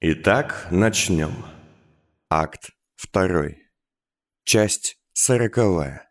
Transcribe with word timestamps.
Итак, 0.00 0.68
начнем. 0.70 1.44
Акт 2.30 2.70
второй. 2.94 3.58
Часть 4.44 4.96
сороковая. 5.12 6.08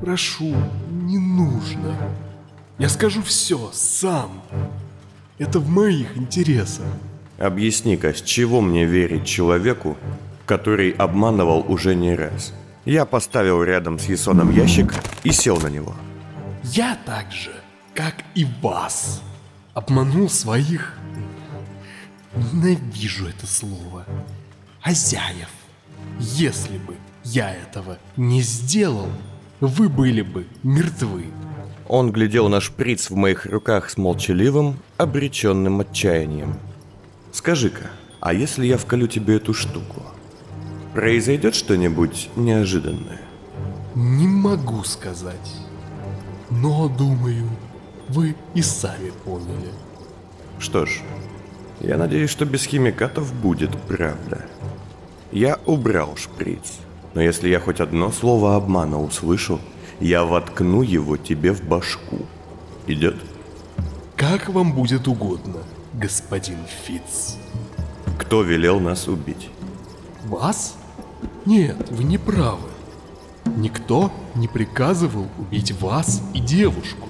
Прошу, 0.00 0.56
не 0.88 1.18
нужно. 1.18 1.94
Я 2.78 2.88
скажу 2.88 3.20
все 3.20 3.70
сам. 3.74 4.42
Это 5.36 5.60
в 5.60 5.68
моих 5.68 6.16
интересах. 6.16 6.86
Объясни-ка, 7.36 8.14
с 8.14 8.22
чего 8.22 8.62
мне 8.62 8.86
верить 8.86 9.26
человеку, 9.26 9.98
который 10.46 10.92
обманывал 10.92 11.62
уже 11.70 11.94
не 11.94 12.14
раз? 12.14 12.54
Я 12.86 13.04
поставил 13.04 13.62
рядом 13.62 13.98
с 13.98 14.06
Ясоном 14.06 14.50
ящик 14.50 14.94
и 15.24 15.30
сел 15.30 15.60
на 15.60 15.68
него. 15.68 15.94
Я 16.62 16.98
так 17.04 17.30
же, 17.30 17.52
как 17.94 18.14
и 18.34 18.46
вас, 18.62 19.20
обманул 19.74 20.30
своих... 20.30 20.98
Ненавижу 22.36 23.26
это 23.26 23.46
слово. 23.46 24.04
Хозяев. 24.80 25.48
Если 26.20 26.78
бы 26.78 26.96
я 27.24 27.54
этого 27.54 27.98
не 28.16 28.42
сделал, 28.42 29.08
вы 29.60 29.88
были 29.88 30.22
бы 30.22 30.46
мертвы. 30.62 31.26
Он 31.88 32.12
глядел 32.12 32.48
на 32.48 32.60
шприц 32.60 33.10
в 33.10 33.14
моих 33.14 33.46
руках 33.46 33.90
с 33.90 33.96
молчаливым, 33.96 34.78
обреченным 34.96 35.80
отчаянием. 35.80 36.58
«Скажи-ка, 37.32 37.90
а 38.20 38.32
если 38.32 38.66
я 38.66 38.76
вколю 38.76 39.06
тебе 39.06 39.36
эту 39.36 39.54
штуку, 39.54 40.02
произойдет 40.94 41.54
что-нибудь 41.54 42.30
неожиданное?» 42.36 43.20
Не 43.96 44.26
могу 44.26 44.84
сказать. 44.84 45.54
Но, 46.50 46.86
думаю, 46.86 47.48
вы 48.08 48.36
и 48.54 48.60
сами 48.60 49.10
поняли. 49.24 49.72
Что 50.58 50.84
ж, 50.84 51.00
я 51.80 51.96
надеюсь, 51.98 52.30
что 52.30 52.44
без 52.44 52.64
химикатов 52.64 53.32
будет 53.34 53.76
правда. 53.82 54.44
Я 55.32 55.58
убрал 55.66 56.16
шприц, 56.16 56.78
но 57.14 57.20
если 57.20 57.48
я 57.48 57.60
хоть 57.60 57.80
одно 57.80 58.10
слово 58.10 58.56
обмана 58.56 59.00
услышу, 59.00 59.60
я 60.00 60.24
воткну 60.24 60.82
его 60.82 61.16
тебе 61.16 61.52
в 61.52 61.62
башку. 61.62 62.18
Идет? 62.86 63.16
Как 64.16 64.48
вам 64.48 64.72
будет 64.72 65.08
угодно, 65.08 65.58
господин 65.94 66.58
Фиц. 66.84 67.36
Кто 68.18 68.42
велел 68.42 68.80
нас 68.80 69.08
убить? 69.08 69.50
Вас? 70.24 70.76
Нет, 71.44 71.90
вы 71.90 72.04
не 72.04 72.18
правы. 72.18 72.68
Никто 73.56 74.12
не 74.34 74.48
приказывал 74.48 75.26
убить 75.38 75.72
вас 75.80 76.22
и 76.34 76.40
девушку. 76.40 77.08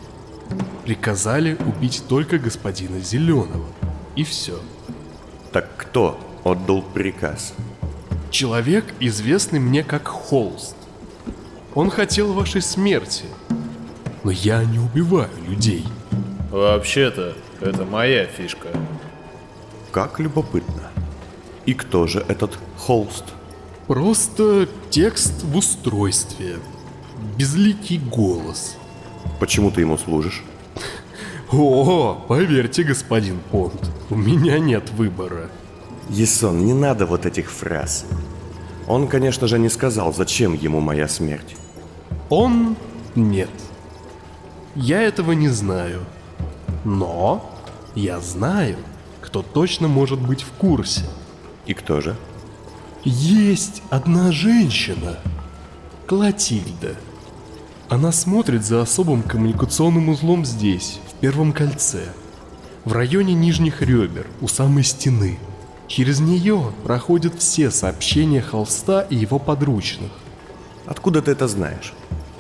Приказали 0.85 1.57
убить 1.67 2.03
только 2.09 2.39
господина 2.39 3.01
Зеленого. 3.01 3.67
И 4.17 4.25
все. 4.25 4.59
Так 5.53 5.69
кто 5.77 6.19
отдал 6.45 6.83
приказ? 6.83 7.55
Человек, 8.31 8.85
известный 8.99 9.61
мне 9.61 9.85
как 9.85 10.09
Холст. 10.09 10.77
Он 11.75 11.91
хотел 11.91 12.33
вашей 12.33 12.63
смерти. 12.63 13.27
Но 14.25 14.31
я 14.31 14.65
не 14.65 14.79
убиваю 14.79 15.31
людей. 15.47 15.85
Вообще-то, 16.51 17.35
это 17.61 17.85
моя 17.85 18.25
фишка. 18.25 18.69
Как 19.93 20.19
любопытно. 20.19 20.91
И 21.67 21.75
кто 21.75 22.07
же 22.07 22.25
этот 22.29 22.59
холст? 22.77 23.25
Просто 23.87 24.69
текст 24.91 25.43
в 25.43 25.57
устройстве. 25.57 26.57
Безликий 27.37 27.99
голос. 27.99 28.77
Почему 29.39 29.71
ты 29.71 29.83
ему 29.83 29.99
служишь? 29.99 30.43
О, 31.53 32.15
поверьте, 32.27 32.85
господин 32.85 33.39
Понт, 33.51 33.91
у 34.11 34.15
меня 34.15 34.59
нет 34.59 34.91
выбора. 34.91 35.51
Есон, 36.09 36.65
не 36.65 36.73
надо 36.73 37.07
вот 37.07 37.27
этих 37.27 37.51
фраз. 37.51 38.07
Он, 38.87 39.09
конечно 39.09 39.49
же, 39.49 39.59
не 39.59 39.69
сказал, 39.69 40.15
зачем 40.15 40.55
ему 40.55 40.81
моя 40.81 41.09
смерть. 41.09 41.57
Он 42.29 42.77
нет. 43.17 43.51
Я 44.77 45.03
этого 45.03 45.33
не 45.33 45.49
знаю. 45.49 46.05
Но 46.85 47.53
я 47.97 48.21
знаю, 48.21 48.77
кто 49.21 49.43
точно 49.43 49.89
может 49.89 50.21
быть 50.21 50.43
в 50.43 50.53
курсе. 50.53 51.03
И 51.67 51.75
кто 51.75 52.01
же? 52.01 52.17
Есть 53.03 53.83
одна 53.91 54.31
женщина, 54.31 55.19
Клотильда. 56.07 56.95
Она 57.89 58.13
смотрит 58.13 58.65
за 58.65 58.83
особым 58.83 59.23
коммуникационным 59.23 60.09
узлом 60.09 60.45
здесь, 60.45 61.01
в 61.09 61.15
первом 61.21 61.53
кольце, 61.53 62.13
в 62.87 62.93
районе 62.93 63.35
нижних 63.35 63.83
ребер, 63.83 64.29
у 64.41 64.47
самой 64.47 64.85
стены. 64.85 65.39
Через 65.89 66.21
нее 66.21 66.73
проходят 66.85 67.35
все 67.39 67.73
сообщения 67.73 68.41
Холста 68.41 69.03
и 69.03 69.17
его 69.17 69.41
подручных. 69.41 70.13
Откуда 70.87 71.21
ты 71.21 71.33
это 71.33 71.49
знаешь? 71.49 71.93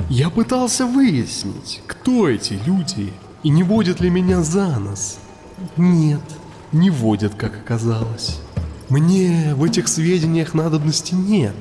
Я 0.08 0.30
пытался 0.30 0.86
выяснить, 0.86 1.82
кто 1.88 2.28
эти 2.28 2.60
люди 2.64 3.12
и 3.42 3.48
не 3.48 3.64
водят 3.64 4.00
ли 4.00 4.08
меня 4.08 4.40
за 4.42 4.78
нос. 4.78 5.18
Нет, 5.76 6.22
не 6.70 6.90
водят, 6.90 7.34
как 7.34 7.56
оказалось. 7.56 8.38
Мне 8.88 9.52
в 9.56 9.64
этих 9.64 9.88
сведениях 9.88 10.54
надобности 10.54 11.14
нет, 11.14 11.56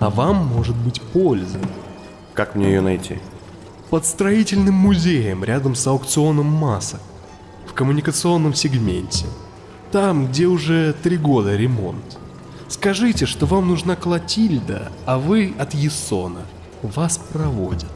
а 0.00 0.10
вам 0.10 0.44
может 0.44 0.74
быть 0.74 1.00
польза. 1.00 1.60
Как 2.34 2.56
мне 2.56 2.66
ее 2.66 2.80
найти? 2.80 3.20
Под 3.90 4.04
строительным 4.04 4.74
музеем 4.74 5.44
рядом 5.44 5.76
с 5.76 5.86
аукционом 5.86 6.46
масок, 6.46 7.00
коммуникационном 7.78 8.54
сегменте. 8.54 9.26
Там, 9.92 10.26
где 10.26 10.46
уже 10.46 10.92
три 11.00 11.16
года 11.16 11.54
ремонт. 11.54 12.18
Скажите, 12.66 13.24
что 13.24 13.46
вам 13.46 13.68
нужна 13.68 13.94
Клотильда, 13.94 14.90
а 15.06 15.16
вы 15.16 15.54
от 15.56 15.74
Есона. 15.74 16.40
Вас 16.82 17.18
проводят. 17.18 17.92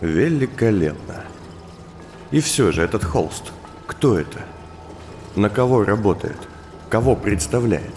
Великолепно. 0.00 1.24
И 2.30 2.40
все 2.40 2.72
же 2.72 2.80
этот 2.80 3.04
холст, 3.04 3.52
кто 3.86 4.18
это? 4.18 4.40
На 5.36 5.50
кого 5.50 5.84
работает? 5.84 6.38
Кого 6.88 7.16
представляет? 7.16 7.94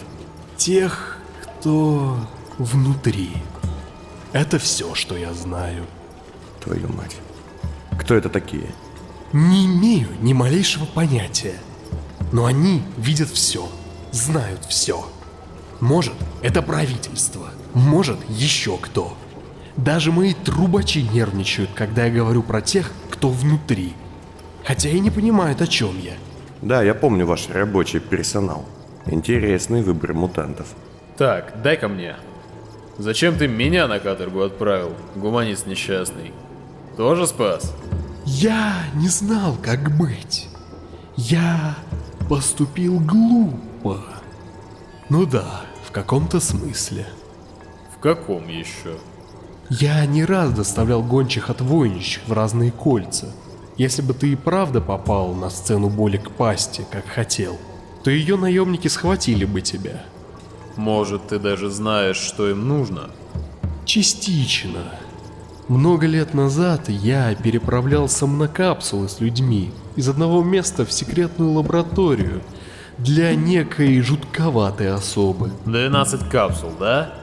Тех, 0.58 1.16
кто 1.42 2.18
внутри. 2.58 3.30
Это 4.34 4.58
все, 4.58 4.94
что 4.94 5.16
я 5.16 5.32
знаю. 5.32 5.86
Твою 6.62 6.88
мать. 6.92 7.16
Кто 7.98 8.14
это 8.14 8.28
такие? 8.28 8.68
Не 9.34 9.66
имею 9.66 10.06
ни 10.20 10.32
малейшего 10.32 10.84
понятия. 10.84 11.56
Но 12.30 12.44
они 12.44 12.82
видят 12.96 13.28
все, 13.28 13.68
знают 14.12 14.64
все. 14.64 15.04
Может, 15.80 16.14
это 16.40 16.62
правительство, 16.62 17.48
может, 17.72 18.16
еще 18.28 18.78
кто. 18.78 19.16
Даже 19.76 20.12
мои 20.12 20.34
трубачи 20.34 20.98
нервничают, 20.98 21.70
когда 21.74 22.04
я 22.04 22.14
говорю 22.14 22.44
про 22.44 22.62
тех, 22.62 22.92
кто 23.10 23.28
внутри. 23.28 23.94
Хотя 24.64 24.88
и 24.88 25.00
не 25.00 25.10
понимают, 25.10 25.60
о 25.60 25.66
чем 25.66 25.98
я. 25.98 26.12
Да, 26.62 26.84
я 26.84 26.94
помню 26.94 27.26
ваш 27.26 27.48
рабочий 27.48 27.98
персонал. 27.98 28.64
Интересный 29.04 29.82
выбор 29.82 30.14
мутантов. 30.14 30.68
Так, 31.16 31.60
дай-ка 31.60 31.88
мне. 31.88 32.14
Зачем 32.98 33.36
ты 33.36 33.48
меня 33.48 33.88
на 33.88 33.98
каторгу 33.98 34.42
отправил, 34.42 34.92
гуманист 35.16 35.66
несчастный? 35.66 36.30
Тоже 36.96 37.26
спас? 37.26 37.74
Я 38.26 38.84
не 38.94 39.08
знал, 39.08 39.56
как 39.62 39.96
быть. 39.96 40.48
Я 41.16 41.76
поступил 42.28 42.98
глупо. 43.00 44.00
Ну 45.10 45.26
да, 45.26 45.62
в 45.86 45.92
каком-то 45.92 46.40
смысле. 46.40 47.06
В 47.94 48.00
каком 48.00 48.48
еще? 48.48 48.96
Я 49.68 50.04
не 50.06 50.24
раз 50.24 50.52
доставлял 50.52 51.02
гончих 51.02 51.50
от 51.50 51.60
воинищ 51.60 52.20
в 52.26 52.32
разные 52.32 52.70
кольца. 52.70 53.32
Если 53.76 54.02
бы 54.02 54.14
ты 54.14 54.32
и 54.32 54.36
правда 54.36 54.80
попал 54.80 55.34
на 55.34 55.50
сцену 55.50 55.88
боли 55.88 56.16
к 56.16 56.30
пасти, 56.30 56.86
как 56.90 57.06
хотел, 57.06 57.58
то 58.02 58.10
ее 58.10 58.36
наемники 58.36 58.88
схватили 58.88 59.44
бы 59.44 59.60
тебя. 59.60 60.02
Может, 60.76 61.28
ты 61.28 61.38
даже 61.38 61.70
знаешь, 61.70 62.16
что 62.16 62.48
им 62.48 62.68
нужно? 62.68 63.10
Частично. 63.84 64.98
Много 65.68 66.06
лет 66.06 66.34
назад 66.34 66.90
я 66.90 67.34
переправлял 67.34 68.06
сомнокапсулы 68.06 69.08
с 69.08 69.20
людьми 69.20 69.72
из 69.96 70.08
одного 70.10 70.42
места 70.42 70.84
в 70.84 70.92
секретную 70.92 71.52
лабораторию 71.52 72.42
для 72.98 73.34
некой 73.34 74.00
жутковатой 74.02 74.92
особы. 74.92 75.52
12 75.64 76.28
капсул, 76.28 76.70
да? 76.78 77.14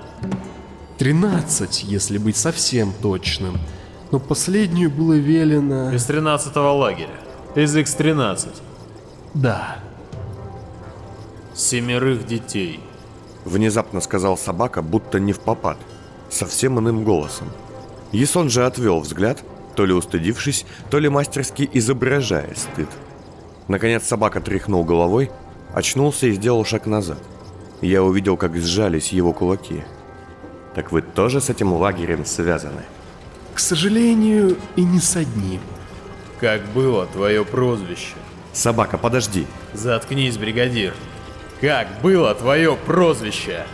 13, 0.98 1.84
если 1.84 2.18
быть 2.18 2.36
совсем 2.36 2.94
точным. 3.00 3.60
Но 4.12 4.20
последнюю 4.20 4.90
было 4.90 5.14
велено... 5.14 5.94
Из 5.94 6.10
13-го 6.10 6.78
лагеря. 6.78 7.10
Из 7.56 7.76
X-13. 7.76 8.50
Да. 9.36 9.78
Семерых 11.54 12.26
детей. 12.26 12.80
Внезапно 13.46 14.02
сказал 14.02 14.36
собака, 14.36 14.82
будто 14.82 15.20
не 15.20 15.32
в 15.32 15.40
попад. 15.40 15.78
Совсем 16.30 16.80
иным 16.80 17.04
голосом. 17.04 17.48
Ясон 18.12 18.50
же 18.50 18.66
отвел 18.66 19.00
взгляд, 19.00 19.44
то 19.76 19.86
ли 19.86 19.94
устыдившись, 19.94 20.66
то 20.90 21.00
ли 21.00 21.10
мастерски 21.10 21.70
изображая 21.74 22.54
стыд. 22.56 22.90
Наконец 23.68 24.06
собака 24.06 24.42
тряхнул 24.42 24.84
головой, 24.84 25.32
Очнулся 25.74 26.28
и 26.28 26.34
сделал 26.34 26.66
шаг 26.66 26.86
назад. 26.86 27.20
Я 27.82 28.04
увидел, 28.04 28.38
как 28.38 28.56
сжались 28.58 29.14
его 29.14 29.34
кулаки. 29.34 29.84
Так 30.76 30.92
вы 30.92 31.02
тоже 31.02 31.42
с 31.42 31.50
этим 31.50 31.74
лагерем 31.74 32.26
связаны? 32.26 32.82
К 33.54 33.60
сожалению, 33.60 34.58
и 34.76 34.84
не 34.84 35.00
с 35.00 35.16
одним. 35.16 35.62
Как 36.40 36.62
было 36.74 37.06
твое 37.08 37.46
прозвище? 37.46 38.16
Собака, 38.54 38.98
подожди. 38.98 39.48
Заткнись, 39.74 40.38
бригадир. 40.38 40.94
Как 41.62 41.88
было 42.02 42.36
твое 42.36 42.76
прозвище? 42.76 43.66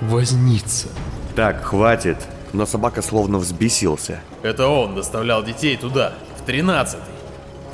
Возница. 0.00 0.88
Так, 1.34 1.64
хватит. 1.64 2.18
Но 2.52 2.66
собака 2.66 3.02
словно 3.02 3.38
взбесился. 3.38 4.20
Это 4.42 4.66
он 4.66 4.94
доставлял 4.94 5.42
детей 5.42 5.76
туда, 5.76 6.14
в 6.36 6.44
тринадцатый. 6.44 7.14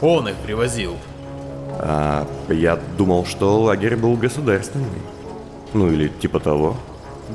Он 0.01 0.29
их 0.29 0.37
привозил. 0.37 0.97
А 1.79 2.27
я 2.49 2.77
думал, 2.99 3.25
что 3.27 3.61
лагерь 3.61 3.97
был 3.97 4.17
государственный. 4.17 5.03
Ну 5.73 5.91
или 5.91 6.09
типа 6.09 6.41
того. 6.41 6.77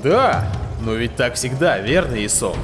Да, 0.03 0.47
но 0.81 0.93
ведь 0.93 1.15
так 1.15 1.35
всегда, 1.35 1.79
верно, 1.79 2.15
Исо? 2.25 2.55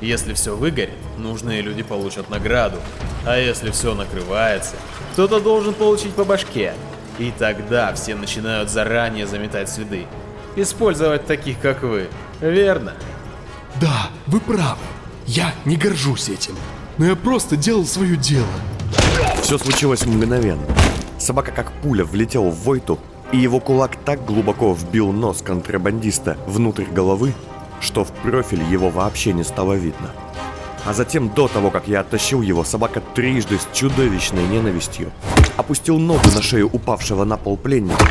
Если 0.00 0.34
все 0.34 0.56
выгорит, 0.56 0.90
нужные 1.16 1.62
люди 1.62 1.82
получат 1.82 2.28
награду. 2.28 2.78
А 3.24 3.38
если 3.38 3.70
все 3.70 3.94
накрывается, 3.94 4.74
кто-то 5.12 5.40
должен 5.40 5.74
получить 5.74 6.12
по 6.12 6.24
башке. 6.24 6.74
И 7.18 7.32
тогда 7.38 7.92
все 7.94 8.14
начинают 8.14 8.68
заранее 8.68 9.26
заметать 9.26 9.68
следы. 9.68 10.06
Использовать 10.56 11.26
таких, 11.26 11.60
как 11.60 11.82
вы. 11.82 12.08
Верно? 12.40 12.94
Да, 13.80 14.10
вы 14.26 14.40
правы. 14.40 14.78
Я 15.26 15.54
не 15.64 15.76
горжусь 15.76 16.28
этим. 16.28 16.54
Но 16.98 17.06
я 17.06 17.16
просто 17.16 17.56
делал 17.56 17.86
свое 17.86 18.16
дело. 18.16 18.46
Все 19.42 19.58
случилось 19.58 20.04
мгновенно. 20.04 20.64
Собака 21.18 21.52
как 21.52 21.72
пуля 21.80 22.04
влетел 22.04 22.50
в 22.50 22.56
Войту, 22.64 22.98
и 23.32 23.38
его 23.38 23.60
кулак 23.60 23.96
так 24.04 24.24
глубоко 24.24 24.74
вбил 24.74 25.12
нос 25.12 25.40
контрабандиста 25.42 26.36
внутрь 26.46 26.84
головы, 26.84 27.32
что 27.80 28.04
в 28.04 28.12
профиль 28.12 28.62
его 28.62 28.90
вообще 28.90 29.32
не 29.32 29.42
стало 29.42 29.74
видно. 29.74 30.10
А 30.84 30.92
затем, 30.92 31.30
до 31.30 31.48
того, 31.48 31.70
как 31.70 31.86
я 31.86 32.00
оттащил 32.00 32.42
его, 32.42 32.64
собака 32.64 33.00
трижды 33.00 33.58
с 33.58 33.68
чудовищной 33.72 34.46
ненавистью 34.48 35.12
опустил 35.56 35.98
ногу 35.98 36.28
на 36.34 36.42
шею 36.42 36.68
упавшего 36.72 37.24
на 37.24 37.36
пол 37.36 37.56
пленника, 37.56 38.08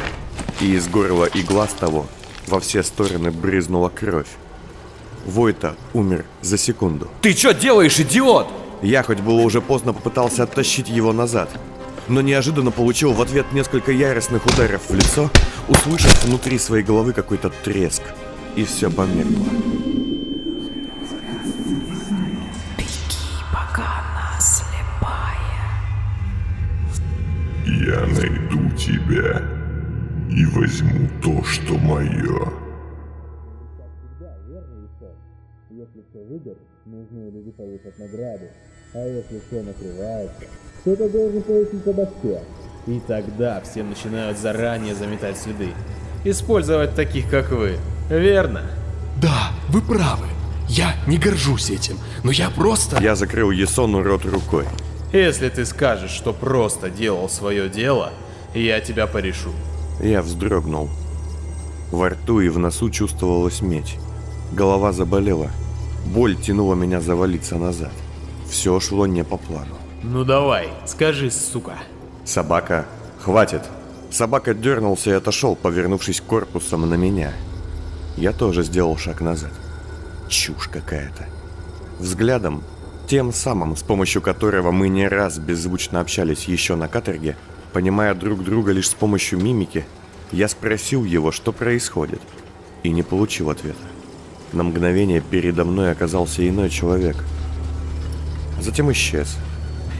и 0.61 0.73
из 0.73 0.87
горла 0.87 1.25
и 1.25 1.41
глаз 1.43 1.71
того 1.77 2.05
во 2.47 2.59
все 2.59 2.81
стороны 2.81 3.31
брызнула 3.31 3.89
кровь. 3.89 4.29
Войта 5.25 5.75
умер 5.93 6.25
за 6.41 6.57
секунду. 6.57 7.07
Ты 7.21 7.33
что 7.33 7.53
делаешь, 7.53 7.99
идиот? 7.99 8.47
Я, 8.81 9.03
хоть 9.03 9.19
было 9.19 9.41
уже 9.41 9.61
поздно, 9.61 9.93
попытался 9.93 10.43
оттащить 10.43 10.89
его 10.89 11.13
назад, 11.13 11.49
но 12.07 12.21
неожиданно 12.21 12.71
получил 12.71 13.13
в 13.13 13.21
ответ 13.21 13.51
несколько 13.51 13.91
яростных 13.91 14.45
ударов 14.45 14.89
в 14.89 14.95
лицо, 14.95 15.29
услышав 15.67 16.25
внутри 16.25 16.57
своей 16.57 16.83
головы 16.83 17.13
какой-то 17.13 17.51
треск, 17.63 18.01
и 18.55 18.63
все 18.63 18.89
померкло. 18.89 19.45
пока 23.51 23.83
она 23.83 24.39
слепая. 24.39 25.67
Я 27.65 27.99
найду 28.07 28.69
тебя 28.75 29.41
и 30.29 30.45
возьму 30.45 31.07
то, 31.21 31.43
что 31.43 31.77
мое. 31.77 32.60
Все 36.31 36.37
выгорит, 36.37 36.57
нужные 36.85 37.29
люди 37.29 37.51
получат 37.51 37.99
награду. 37.99 38.45
А 38.93 38.99
если 38.99 39.41
все 39.47 39.63
накрывается, 39.63 40.45
кто-то 40.79 41.09
должен 41.09 41.41
получить 41.41 41.83
по 41.83 41.91
башке. 41.91 42.41
И 42.87 43.01
тогда 43.05 43.61
все 43.61 43.83
начинают 43.83 44.37
заранее 44.37 44.95
заметать 44.95 45.37
следы. 45.37 45.73
Использовать 46.23 46.95
таких, 46.95 47.29
как 47.29 47.51
вы. 47.51 47.77
Верно? 48.09 48.61
Да, 49.21 49.51
вы 49.69 49.81
правы. 49.81 50.27
Я 50.69 50.95
не 51.05 51.17
горжусь 51.17 51.69
этим, 51.69 51.97
но 52.23 52.31
я 52.31 52.49
просто... 52.49 53.01
Я 53.01 53.15
закрыл 53.15 53.51
Есону 53.51 54.01
рот 54.01 54.23
рукой. 54.25 54.65
Если 55.11 55.49
ты 55.49 55.65
скажешь, 55.65 56.11
что 56.11 56.31
просто 56.31 56.89
делал 56.89 57.27
свое 57.27 57.67
дело, 57.67 58.11
я 58.55 58.79
тебя 58.79 59.05
порешу. 59.05 59.51
Я 60.01 60.21
вздрогнул. 60.21 60.89
Во 61.91 62.09
рту 62.09 62.39
и 62.39 62.47
в 62.47 62.57
носу 62.57 62.89
чувствовалась 62.89 63.61
медь. 63.61 63.97
Голова 64.53 64.93
заболела. 64.93 65.49
Боль 66.05 66.35
тянула 66.35 66.75
меня 66.75 67.01
завалиться 67.01 67.57
назад. 67.57 67.91
Все 68.49 68.79
шло 68.79 69.07
не 69.07 69.23
по 69.23 69.37
плану. 69.37 69.77
Ну 70.03 70.23
давай, 70.23 70.69
скажи, 70.85 71.29
сука. 71.31 71.75
Собака, 72.25 72.85
хватит. 73.19 73.61
Собака 74.09 74.53
дернулся 74.53 75.11
и 75.11 75.13
отошел, 75.13 75.55
повернувшись 75.55 76.21
корпусом 76.21 76.89
на 76.89 76.95
меня. 76.95 77.33
Я 78.17 78.33
тоже 78.33 78.63
сделал 78.63 78.97
шаг 78.97 79.21
назад. 79.21 79.51
Чушь 80.27 80.67
какая-то. 80.67 81.25
Взглядом, 81.99 82.63
тем 83.07 83.31
самым, 83.31 83.77
с 83.77 83.83
помощью 83.83 84.21
которого 84.21 84.71
мы 84.71 84.89
не 84.89 85.07
раз 85.07 85.37
беззвучно 85.37 86.01
общались 86.01 86.45
еще 86.45 86.75
на 86.75 86.87
каторге, 86.87 87.37
понимая 87.73 88.13
друг 88.15 88.43
друга 88.43 88.71
лишь 88.71 88.89
с 88.89 88.93
помощью 88.93 89.39
мимики, 89.39 89.85
я 90.31 90.47
спросил 90.47 91.05
его, 91.05 91.31
что 91.31 91.51
происходит, 91.51 92.21
и 92.83 92.89
не 92.89 93.03
получил 93.03 93.49
ответа. 93.49 93.79
На 94.53 94.63
мгновение 94.63 95.21
передо 95.21 95.63
мной 95.63 95.91
оказался 95.91 96.47
иной 96.47 96.69
человек. 96.69 97.15
Затем 98.59 98.91
исчез, 98.91 99.37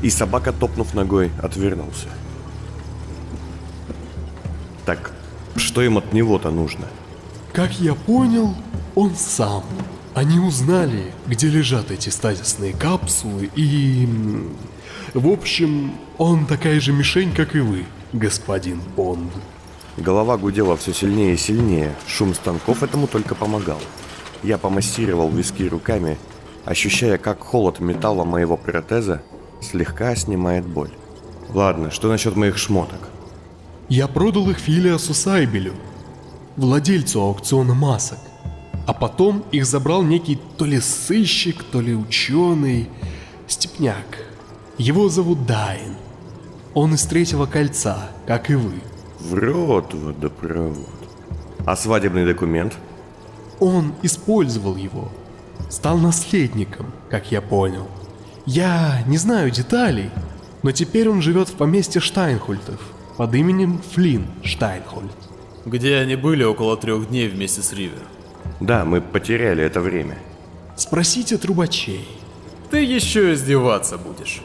и 0.01 0.09
собака, 0.09 0.51
топнув 0.51 0.94
ногой, 0.94 1.31
отвернулся. 1.42 2.07
Так, 4.86 5.12
что 5.56 5.81
им 5.81 5.98
от 5.98 6.12
него-то 6.12 6.51
нужно? 6.51 6.88
Как 7.53 7.80
я 7.80 7.95
понял, 7.95 8.56
он 8.95 9.15
сам. 9.15 9.63
Они 10.13 10.39
узнали, 10.39 11.13
где 11.27 11.48
лежат 11.48 11.92
эти 11.92 12.09
стазисные 12.09 12.74
капсулы 12.74 13.50
и... 13.56 14.07
В 15.13 15.27
общем, 15.27 15.94
он 16.18 16.45
такая 16.45 16.80
же 16.80 16.94
мишень, 16.94 17.33
как 17.33 17.56
и 17.56 17.59
вы, 17.59 17.86
господин 18.13 18.81
Бонд. 18.95 19.31
Голова 19.98 20.38
гудела 20.38 20.77
все 20.77 20.94
сильнее 20.94 21.33
и 21.33 21.38
сильнее, 21.38 21.94
шум 22.07 22.33
станков 22.33 22.83
этому 22.83 23.07
только 23.07 23.36
помогал. 23.36 23.80
Я 24.43 24.57
помассировал 24.57 25.29
виски 25.29 25.63
руками, 25.63 26.17
ощущая, 26.65 27.17
как 27.17 27.41
холод 27.41 27.79
металла 27.79 28.23
моего 28.23 28.57
протеза 28.57 29.21
слегка 29.61 30.15
снимает 30.15 30.65
боль. 30.65 30.91
Ладно, 31.53 31.91
что 31.91 32.07
насчет 32.07 32.35
моих 32.35 32.57
шмоток? 32.57 33.09
Я 33.89 34.07
продал 34.07 34.49
их 34.49 34.57
Филиасу 34.57 35.13
Сайбелю, 35.13 35.73
владельцу 36.55 37.21
аукциона 37.21 37.73
масок. 37.73 38.19
А 38.88 38.93
потом 38.93 39.43
их 39.51 39.65
забрал 39.65 40.01
некий 40.01 40.39
то 40.57 40.65
ли 40.65 40.79
сыщик, 40.79 41.63
то 41.63 41.81
ли 41.81 41.93
ученый, 41.93 42.89
степняк. 43.48 44.25
Его 44.77 45.07
зовут 45.10 45.45
Дайн. 45.45 45.95
Он 46.74 46.95
из 46.95 47.03
третьего 47.03 47.45
кольца, 47.45 48.10
как 48.25 48.50
и 48.50 48.55
вы. 48.55 48.74
Врет 49.19 49.93
водопровод. 49.93 50.88
А 51.65 51.75
свадебный 51.75 52.25
документ? 52.25 52.74
Он 53.62 53.94
использовал 54.01 54.75
его. 54.75 55.12
Стал 55.70 56.00
наследником, 56.00 56.88
как 57.12 57.32
я 57.32 57.41
понял. 57.41 57.88
Я 58.48 59.03
не 59.06 59.18
знаю 59.18 59.51
деталей, 59.51 60.10
но 60.63 60.72
теперь 60.72 61.08
он 61.08 61.22
живет 61.22 61.48
в 61.48 61.53
поместье 61.53 62.01
Штайнхольтов 62.01 62.82
под 63.18 63.36
именем 63.36 63.80
Флинн 63.94 64.25
Штайнхольд. 64.44 65.12
Где 65.65 65.98
они 65.98 66.15
были 66.15 66.44
около 66.44 66.75
трех 66.75 67.10
дней 67.10 67.27
вместе 67.27 67.62
с 67.62 67.72
Ривер? 67.72 68.01
Да, 68.60 68.84
мы 68.84 69.00
потеряли 69.00 69.63
это 69.63 69.80
время. 69.80 70.18
Спросите 70.75 71.38
трубачей. 71.38 72.08
Ты 72.72 72.84
еще 72.84 73.34
издеваться 73.34 74.00
будешь. 74.00 74.41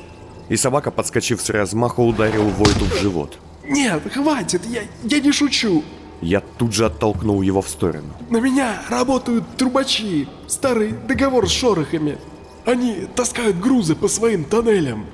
И 0.50 0.56
собака, 0.56 0.90
подскочив 0.90 1.40
с 1.40 1.48
размаху, 1.48 2.04
ударил 2.04 2.50
Войту 2.50 2.84
в 2.84 3.00
живот. 3.00 3.38
Нет, 3.66 4.02
хватит, 4.12 4.66
я, 4.66 4.82
я 5.04 5.20
не 5.20 5.32
шучу. 5.32 5.82
Я 6.22 6.40
тут 6.40 6.72
же 6.72 6.86
оттолкнул 6.86 7.42
его 7.42 7.60
в 7.60 7.68
сторону. 7.68 8.08
На 8.30 8.38
меня 8.38 8.82
работают 8.88 9.44
трубачи. 9.56 10.28
Старый 10.46 10.92
договор 10.92 11.48
с 11.48 11.52
шорохами. 11.52 12.18
Они 12.64 13.06
таскают 13.14 13.58
грузы 13.58 13.94
по 13.94 14.08
своим 14.08 14.44
тоннелям. 14.44 15.06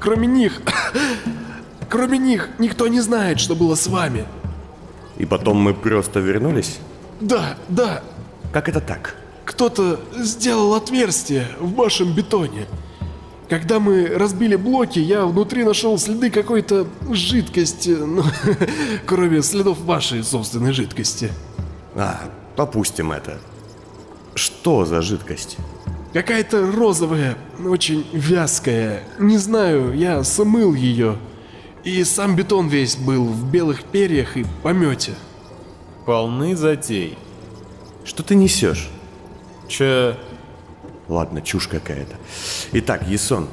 Кроме 0.00 0.26
них... 0.26 0.60
Кроме 1.88 2.18
них, 2.18 2.50
никто 2.60 2.86
не 2.86 3.00
знает, 3.00 3.40
что 3.40 3.56
было 3.56 3.74
с 3.74 3.88
вами. 3.88 4.24
И 5.18 5.26
потом 5.26 5.56
мы 5.56 5.74
просто 5.74 6.20
вернулись? 6.20 6.78
Да, 7.20 7.56
да, 7.68 8.02
Как 8.52 8.68
это 8.68 8.80
так? 8.80 9.16
кто-то 9.44 10.00
сделал 10.16 10.74
отверстие 10.74 11.48
в 11.58 11.74
вашем 11.74 12.14
бетоне. 12.14 12.66
Когда 13.50 13.80
мы 13.80 14.06
разбили 14.06 14.54
блоки, 14.54 15.00
я 15.00 15.26
внутри 15.26 15.64
нашел 15.64 15.98
следы 15.98 16.30
какой-то 16.30 16.86
жидкости, 17.10 17.90
ну, 17.98 18.22
кроме 19.06 19.42
следов 19.42 19.80
вашей 19.80 20.22
собственной 20.22 20.72
жидкости. 20.72 21.32
А, 21.96 22.30
попустим 22.54 23.10
это. 23.10 23.40
Что 24.36 24.84
за 24.84 25.02
жидкость? 25.02 25.56
Какая-то 26.12 26.70
розовая, 26.70 27.36
очень 27.64 28.06
вязкая. 28.12 29.02
Не 29.18 29.36
знаю, 29.36 29.94
я 29.94 30.22
смыл 30.22 30.72
ее. 30.74 31.16
И 31.82 32.04
сам 32.04 32.36
бетон 32.36 32.68
весь 32.68 32.94
был 32.94 33.24
в 33.24 33.50
белых 33.50 33.82
перьях 33.82 34.36
и 34.36 34.46
помете. 34.62 35.14
Полны 36.06 36.54
затей. 36.54 37.18
Что 38.04 38.22
ты 38.22 38.36
несешь? 38.36 38.88
Че... 39.66 40.16
Ладно, 41.10 41.42
чушь 41.42 41.66
какая-то. 41.66 42.14
Итак, 42.70 43.02
Ясон, 43.08 43.48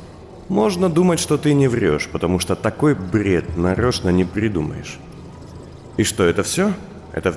можно 0.48 0.90
думать, 0.90 1.20
что 1.20 1.40
ты 1.40 1.56
не 1.56 1.68
врешь, 1.68 2.08
потому 2.12 2.38
что 2.38 2.56
такой 2.56 2.94
бред 2.94 3.58
нарочно 3.58 4.10
не 4.10 4.26
придумаешь. 4.26 5.00
И 5.98 6.04
что, 6.04 6.24
это 6.24 6.44
все? 6.44 6.72
Это 7.14 7.36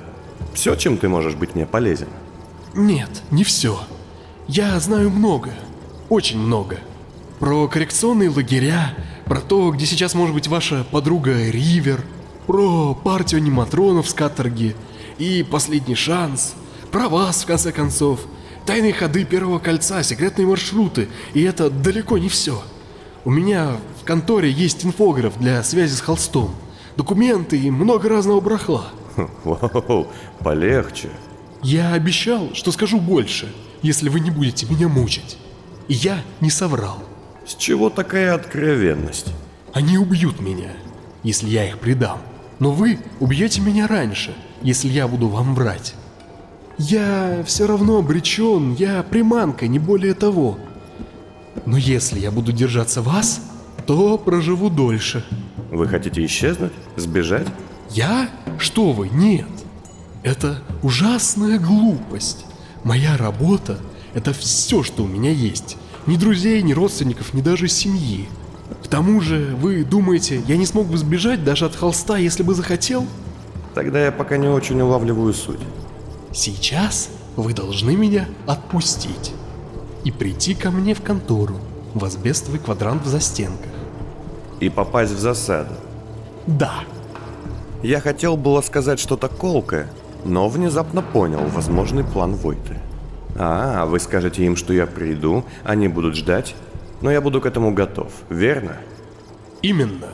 все, 0.53 0.75
чем 0.75 0.99
ты 0.99 1.09
можешь 1.09 1.33
быть 1.33 1.55
мне 1.55 1.65
полезен? 1.65 2.07
Нет, 2.75 3.09
не 3.31 3.43
все. 3.43 3.79
Я 4.47 4.79
знаю 4.79 5.09
много. 5.09 5.49
Очень 6.07 6.37
много. 6.37 6.77
Про 7.39 7.67
коррекционные 7.67 8.29
лагеря, 8.29 8.93
про 9.25 9.41
то, 9.41 9.71
где 9.71 9.87
сейчас 9.87 10.13
может 10.13 10.35
быть 10.35 10.47
ваша 10.47 10.83
подруга 10.83 11.49
Ривер, 11.49 12.03
про 12.45 12.93
партию 12.93 13.39
аниматронов 13.39 14.07
с 14.07 14.13
каторги 14.13 14.75
и 15.17 15.41
последний 15.41 15.95
шанс, 15.95 16.53
про 16.91 17.09
вас, 17.09 17.41
в 17.41 17.47
конце 17.47 17.71
концов, 17.71 18.19
тайные 18.71 18.93
ходы 18.93 19.25
первого 19.25 19.59
кольца, 19.59 20.01
секретные 20.01 20.47
маршруты, 20.47 21.09
и 21.33 21.41
это 21.41 21.69
далеко 21.69 22.17
не 22.17 22.29
все. 22.29 22.63
У 23.25 23.29
меня 23.29 23.75
в 24.01 24.05
конторе 24.05 24.49
есть 24.49 24.85
инфограф 24.85 25.37
для 25.37 25.61
связи 25.63 25.93
с 25.93 25.99
холстом, 25.99 26.55
документы 26.95 27.59
и 27.59 27.69
много 27.69 28.07
разного 28.07 28.39
барахла. 28.39 28.85
Вау, 29.43 30.07
полегче. 30.39 31.09
Я 31.61 31.91
обещал, 31.91 32.51
что 32.53 32.71
скажу 32.71 33.01
больше, 33.01 33.53
если 33.81 34.07
вы 34.07 34.21
не 34.21 34.31
будете 34.31 34.65
меня 34.67 34.87
мучить. 34.87 35.37
И 35.89 35.93
я 35.93 36.23
не 36.39 36.49
соврал. 36.49 37.03
С 37.45 37.55
чего 37.55 37.89
такая 37.89 38.33
откровенность? 38.33 39.33
Они 39.73 39.97
убьют 39.97 40.39
меня, 40.39 40.71
если 41.23 41.49
я 41.49 41.67
их 41.67 41.77
предам. 41.77 42.19
Но 42.59 42.71
вы 42.71 42.99
убьете 43.19 43.59
меня 43.59 43.85
раньше, 43.87 44.33
если 44.61 44.87
я 44.87 45.09
буду 45.09 45.27
вам 45.27 45.55
врать. 45.55 45.93
Я 46.77 47.43
все 47.45 47.67
равно 47.67 47.97
обречен, 47.97 48.73
я 48.73 49.03
приманка, 49.03 49.67
не 49.67 49.79
более 49.79 50.13
того. 50.13 50.57
Но 51.65 51.77
если 51.77 52.19
я 52.19 52.31
буду 52.31 52.51
держаться 52.51 53.01
вас, 53.01 53.41
то 53.85 54.17
проживу 54.17 54.69
дольше. 54.69 55.23
Вы 55.71 55.87
хотите 55.87 56.25
исчезнуть? 56.25 56.73
Сбежать? 56.95 57.47
Я? 57.89 58.29
Что 58.57 58.91
вы, 58.91 59.09
нет. 59.09 59.47
Это 60.23 60.61
ужасная 60.81 61.59
глупость. 61.59 62.45
Моя 62.83 63.17
работа– 63.17 63.77
это 64.13 64.33
все, 64.33 64.83
что 64.83 65.03
у 65.03 65.07
меня 65.07 65.31
есть. 65.31 65.77
Ни 66.07 66.15
друзей, 66.15 66.61
ни 66.61 66.73
родственников, 66.73 67.33
ни 67.33 67.41
даже 67.41 67.67
семьи. 67.67 68.27
К 68.83 68.87
тому 68.87 69.21
же, 69.21 69.55
вы 69.59 69.83
думаете, 69.83 70.41
я 70.47 70.57
не 70.57 70.65
смог 70.65 70.87
бы 70.87 70.97
сбежать 70.97 71.43
даже 71.43 71.65
от 71.65 71.75
холста, 71.75 72.17
если 72.17 72.43
бы 72.43 72.53
захотел? 72.53 73.05
Тогда 73.75 74.03
я 74.03 74.11
пока 74.11 74.37
не 74.37 74.47
очень 74.47 74.81
улавливаю 74.81 75.33
суть. 75.33 75.59
Сейчас 76.33 77.09
вы 77.35 77.53
должны 77.53 77.95
меня 77.95 78.27
отпустить 78.47 79.33
и 80.03 80.11
прийти 80.11 80.55
ко 80.55 80.71
мне 80.71 80.93
в 80.93 81.01
контору 81.01 81.55
в 81.93 82.05
асбестовый 82.05 82.59
квадрант 82.59 83.03
в 83.03 83.07
застенках. 83.07 83.71
И 84.59 84.69
попасть 84.69 85.11
в 85.13 85.19
засаду. 85.19 85.73
Да, 86.47 86.83
Я 87.83 87.99
хотел 87.99 88.37
было 88.37 88.61
сказать 88.61 88.99
что-то 88.99 89.27
колкое, 89.27 89.89
но 90.23 90.47
внезапно 90.49 91.01
понял 91.01 91.41
возможный 91.47 92.03
план 92.03 92.35
Войты. 92.35 92.77
А, 93.35 93.85
вы 93.85 93.99
скажете 93.99 94.45
им, 94.45 94.55
что 94.55 94.73
я 94.73 94.85
приду, 94.85 95.43
они 95.63 95.87
будут 95.87 96.15
ждать, 96.15 96.55
но 97.01 97.11
я 97.11 97.21
буду 97.21 97.41
к 97.41 97.45
этому 97.45 97.73
готов, 97.73 98.11
верно? 98.29 98.77
именно. 99.61 100.07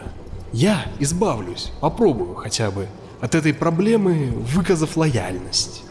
Я 0.53 0.85
избавлюсь, 0.99 1.71
попробую 1.81 2.35
хотя 2.35 2.71
бы, 2.71 2.87
от 3.21 3.35
этой 3.35 3.53
проблемы, 3.53 4.31
выказав 4.53 4.95
лояльность. 4.95 5.83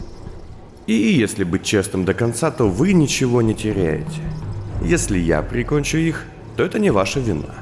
И 0.87 0.93
если 0.93 1.43
быть 1.43 1.63
честным 1.63 2.05
до 2.05 2.13
конца, 2.13 2.49
то 2.49 2.69
вы 2.69 2.93
ничего 2.93 3.41
не 3.41 3.53
теряете. 3.53 4.21
Если 4.81 5.19
я 5.19 5.41
прикончу 5.41 5.97
их, 5.97 6.23
то 6.55 6.63
это 6.63 6.79
не 6.79 6.91
ваша 6.91 7.19
вина. 7.19 7.55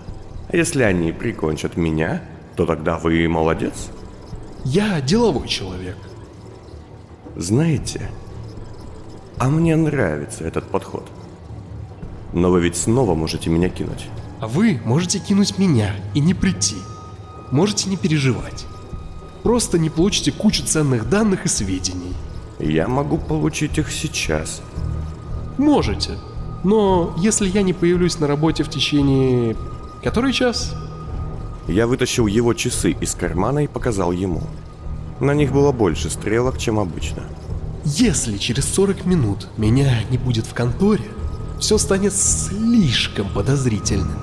А 0.48 0.56
если 0.56 0.84
они 0.84 1.12
прикончат 1.12 1.76
меня, 1.76 2.22
то 2.56 2.68
тогда 2.68 3.00
вы 3.00 3.28
молодец. 3.28 3.90
Я 4.64 5.02
деловой 5.02 5.48
человек. 5.48 5.98
Знаете, 7.36 8.10
а 9.38 9.50
мне 9.50 9.76
нравится 9.76 10.44
этот 10.44 10.70
подход. 10.70 11.10
Но 12.32 12.52
вы 12.52 12.62
ведь 12.62 12.78
снова 12.78 13.16
можете 13.16 13.50
меня 13.50 13.70
кинуть. 13.70 14.08
А 14.40 14.48
вы 14.48 14.80
можете 14.86 15.18
кинуть 15.18 15.58
меня 15.58 15.96
и 16.14 16.20
не 16.20 16.36
прийти. 16.36 16.76
Можете 17.52 17.90
не 17.90 17.98
переживать. 17.98 18.66
Просто 19.42 19.80
не 19.80 19.90
получите 19.90 20.32
кучу 20.32 20.64
ценных 20.64 21.10
данных 21.10 21.46
и 21.46 21.50
сведений. 21.50 22.14
Я 22.60 22.88
могу 22.88 23.18
получить 23.18 23.78
их 23.78 23.92
сейчас. 23.92 24.62
Можете. 25.58 26.18
Но 26.64 27.14
если 27.18 27.48
я 27.48 27.62
не 27.62 27.74
появлюсь 27.74 28.20
на 28.20 28.28
работе 28.28 28.64
в 28.64 28.70
течение... 28.70 29.56
Который 30.04 30.34
час? 30.34 30.74
Я 31.68 31.88
вытащил 31.88 32.28
его 32.28 32.54
часы 32.54 32.92
из 32.92 33.16
кармана 33.16 33.64
и 33.64 33.68
показал 33.68 34.12
ему. 34.12 34.44
На 35.20 35.32
них 35.34 35.52
было 35.52 35.72
больше 35.72 36.10
стрелок, 36.10 36.58
чем 36.58 36.80
обычно. 36.80 37.24
Если 37.86 38.38
через 38.38 38.66
40 38.66 39.06
минут 39.06 39.48
меня 39.58 40.04
не 40.10 40.18
будет 40.18 40.46
в 40.46 40.54
конторе, 40.54 41.06
все 41.60 41.78
станет 41.78 42.14
слишком 42.14 43.28
подозрительным. 43.30 44.20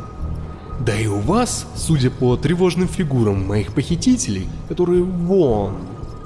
Да 0.80 0.98
и 0.98 1.06
у 1.06 1.18
вас, 1.20 1.66
судя 1.76 2.10
по 2.10 2.36
тревожным 2.36 2.88
фигурам 2.88 3.46
моих 3.46 3.72
похитителей, 3.72 4.48
которые 4.68 5.02
вон 5.02 5.76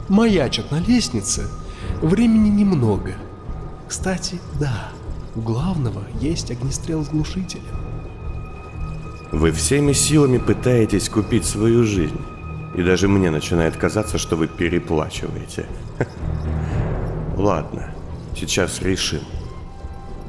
маячат 0.08 0.70
на 0.70 0.80
лестнице, 0.80 1.48
времени 2.02 2.48
немного. 2.48 3.14
Кстати, 3.88 4.40
да, 4.60 4.88
у 5.34 5.40
главного 5.40 6.02
есть 6.20 6.50
огнестрел 6.50 7.04
с 7.04 7.08
глушителем. 7.08 7.62
Вы 9.32 9.50
всеми 9.52 9.92
силами 9.92 10.38
пытаетесь 10.38 11.08
купить 11.08 11.44
свою 11.44 11.84
жизнь. 11.84 12.20
И 12.74 12.82
даже 12.82 13.08
мне 13.08 13.30
начинает 13.30 13.76
казаться, 13.76 14.18
что 14.18 14.36
вы 14.36 14.48
переплачиваете. 14.48 15.66
Ладно, 17.36 17.90
сейчас 18.36 18.82
решим. 18.82 19.22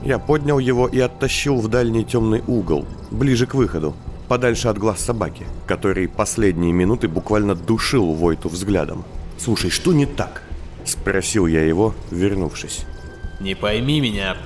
Я 0.04 0.20
поднял 0.20 0.60
его 0.60 0.88
и 0.88 1.00
оттащил 1.00 1.58
в 1.58 1.68
дальний 1.68 2.06
темный 2.06 2.44
угол, 2.48 2.86
ближе 3.12 3.48
к 3.48 3.56
выходу, 3.56 3.96
подальше 4.28 4.68
от 4.68 4.78
глаз 4.78 5.00
собаки, 5.00 5.46
который 5.66 6.08
последние 6.08 6.72
минуты 6.72 7.08
буквально 7.08 7.56
душил 7.56 8.14
Войту 8.14 8.50
взглядом. 8.50 9.04
«Слушай, 9.38 9.70
что 9.70 9.94
не 9.94 10.06
так?»– 10.06 10.44
спросил 10.88 11.48
я 11.48 11.63
его, 11.63 11.94
вернувшись. 12.12 12.86
Не 13.39 13.56
пойми 13.56 14.00
меня, 14.00 14.38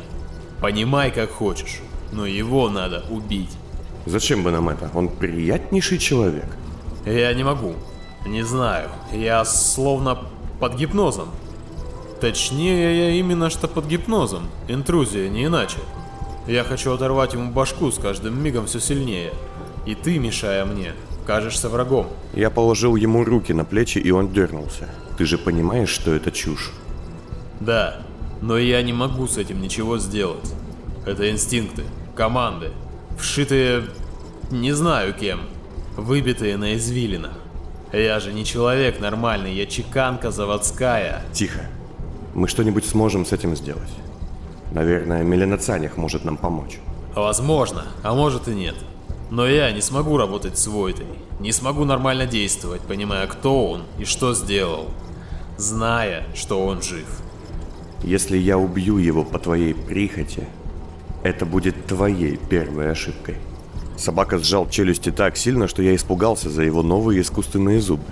понимай 0.60 1.12
как 1.12 1.31
хочешь, 1.31 1.79
но 2.12 2.25
его 2.25 2.69
надо 2.69 3.05
убить. 3.10 3.51
«Зачем 4.05 4.43
бы 4.43 4.51
нам 4.51 4.67
это? 4.69 4.89
Он 4.95 5.10
приятнейший 5.10 6.00
человек». 6.00 6.48
Я 7.05 7.33
не 7.33 7.43
могу. 7.43 7.75
Не 8.25 8.43
знаю. 8.43 8.89
Я 9.12 9.43
словно 9.45 10.19
под 10.60 10.75
гипнозом. 10.75 11.29
Точнее, 12.19 13.10
я 13.10 13.10
именно 13.12 13.50
что 13.50 13.67
под 13.67 13.88
гипнозом. 13.88 14.48
Интрузия, 14.67 15.29
не 15.29 15.45
иначе. 15.45 15.79
Я 16.48 16.63
хочу 16.63 16.91
оторвать 16.93 17.33
ему 17.33 17.51
башку 17.51 17.91
с 17.91 17.98
каждым 17.98 18.41
мигом 18.43 18.67
все 18.67 18.79
сильнее. 18.79 19.31
И 19.88 19.95
ты, 19.95 20.19
мешая 20.19 20.65
мне, 20.65 20.93
кажешься 21.25 21.69
врагом. 21.69 22.07
Я 22.33 22.51
положил 22.51 22.95
ему 22.95 23.24
руки 23.24 23.53
на 23.53 23.65
плечи, 23.65 23.98
и 23.98 24.12
он 24.12 24.31
дернулся. 24.31 24.88
«Ты 25.22 25.28
же 25.28 25.38
понимаешь, 25.38 25.90
что 25.90 26.16
это 26.16 26.32
чушь?» 26.32 26.72
Да, 27.60 27.98
но 28.42 28.58
я 28.58 28.82
не 28.82 28.92
могу 28.92 29.28
с 29.28 29.38
этим 29.38 29.62
ничего 29.62 30.00
сделать. 30.00 30.51
Это 31.06 31.30
инстинкты, 31.30 31.84
команды, 32.16 32.72
вшитые 33.20 33.84
не 34.50 34.72
знаю 34.72 35.13
кем, 35.13 35.42
выбитые 35.96 36.58
на 36.58 36.74
извилинах. 36.74 37.34
Я 37.94 38.20
же 38.20 38.34
не 38.34 38.44
человек 38.44 39.00
нормальный, 39.00 39.54
я 39.54 39.68
чеканка 39.68 40.32
заводская. 40.32 41.22
Тихо. 41.34 41.70
Мы 42.34 42.48
что-нибудь 42.48 42.86
сможем 42.86 43.24
с 43.24 43.32
этим 43.32 43.56
сделать. 43.56 43.94
Наверное, 44.72 45.22
Меленацанях 45.22 45.98
может 45.98 46.25
нам 46.25 46.36
помочь. 46.38 46.80
Возможно, 47.13 47.86
а 48.01 48.16
может 48.16 48.48
и 48.48 48.56
нет. 48.56 48.75
Но 49.30 49.46
я 49.46 49.72
не 49.72 49.82
смогу 49.82 50.18
работать 50.18 50.58
с 50.58 50.66
Войтой. 50.66 51.06
Не 51.40 51.51
смогу 51.51 51.86
нормально 51.86 52.25
действовать, 52.25 52.82
понимая, 52.82 53.28
кто 53.28 53.68
он 53.68 53.84
и 54.00 54.06
что 54.06 54.34
сделал. 54.34 54.88
Зная, 55.62 56.24
что 56.34 56.65
он 56.65 56.82
жив. 56.82 57.06
Если 58.01 58.36
я 58.36 58.58
убью 58.58 58.98
его 58.98 59.24
по 59.24 59.38
твоей 59.38 59.75
прихоти, 59.75 60.48
это 61.22 61.46
будет 61.46 61.86
твоей 61.86 62.38
первой 62.38 62.89
ошибкой. 62.91 63.36
Собака 63.96 64.39
сжал 64.39 64.68
челюсти 64.68 65.12
так 65.12 65.38
сильно, 65.38 65.68
что 65.68 65.84
я 65.84 65.94
испугался 65.94 66.50
за 66.50 66.63
его 66.63 66.82
новые 66.82 67.22
искусственные 67.22 67.80
зубы. 67.80 68.12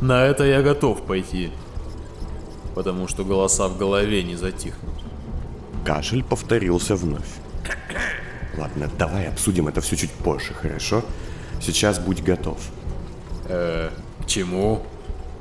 На 0.00 0.24
это 0.24 0.42
я 0.42 0.60
готов 0.60 1.02
пойти. 1.02 1.52
Потому 2.74 3.06
что 3.06 3.24
голоса 3.24 3.68
в 3.68 3.78
голове 3.78 4.24
не 4.24 4.34
затихнут. 4.34 4.94
Кашель 5.84 6.24
повторился 6.24 6.96
вновь. 6.96 7.30
Ладно, 8.58 8.90
давай 8.98 9.28
обсудим 9.28 9.68
это 9.68 9.80
все 9.80 9.94
чуть 9.94 10.10
позже, 10.10 10.52
хорошо? 10.52 11.04
Сейчас 11.60 12.00
будь 12.00 12.24
готов. 12.24 12.58
Э, 13.44 13.90
к 14.24 14.26
чему? 14.26 14.82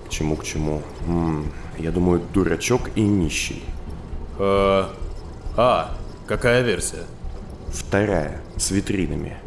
К 0.10 0.12
чему, 0.12 0.36
к 0.38 0.44
чему? 0.44 0.82
М, 1.08 1.52
я 1.78 1.92
думаю, 1.92 2.20
дурачок 2.34 2.90
и 2.96 3.02
нищий. 3.02 3.62
Э, 4.40 4.86
а, 5.56 5.96
какая 6.26 6.64
версия? 6.64 7.04
Вторая, 7.72 8.42
с 8.58 8.72
витринами. 8.72 9.38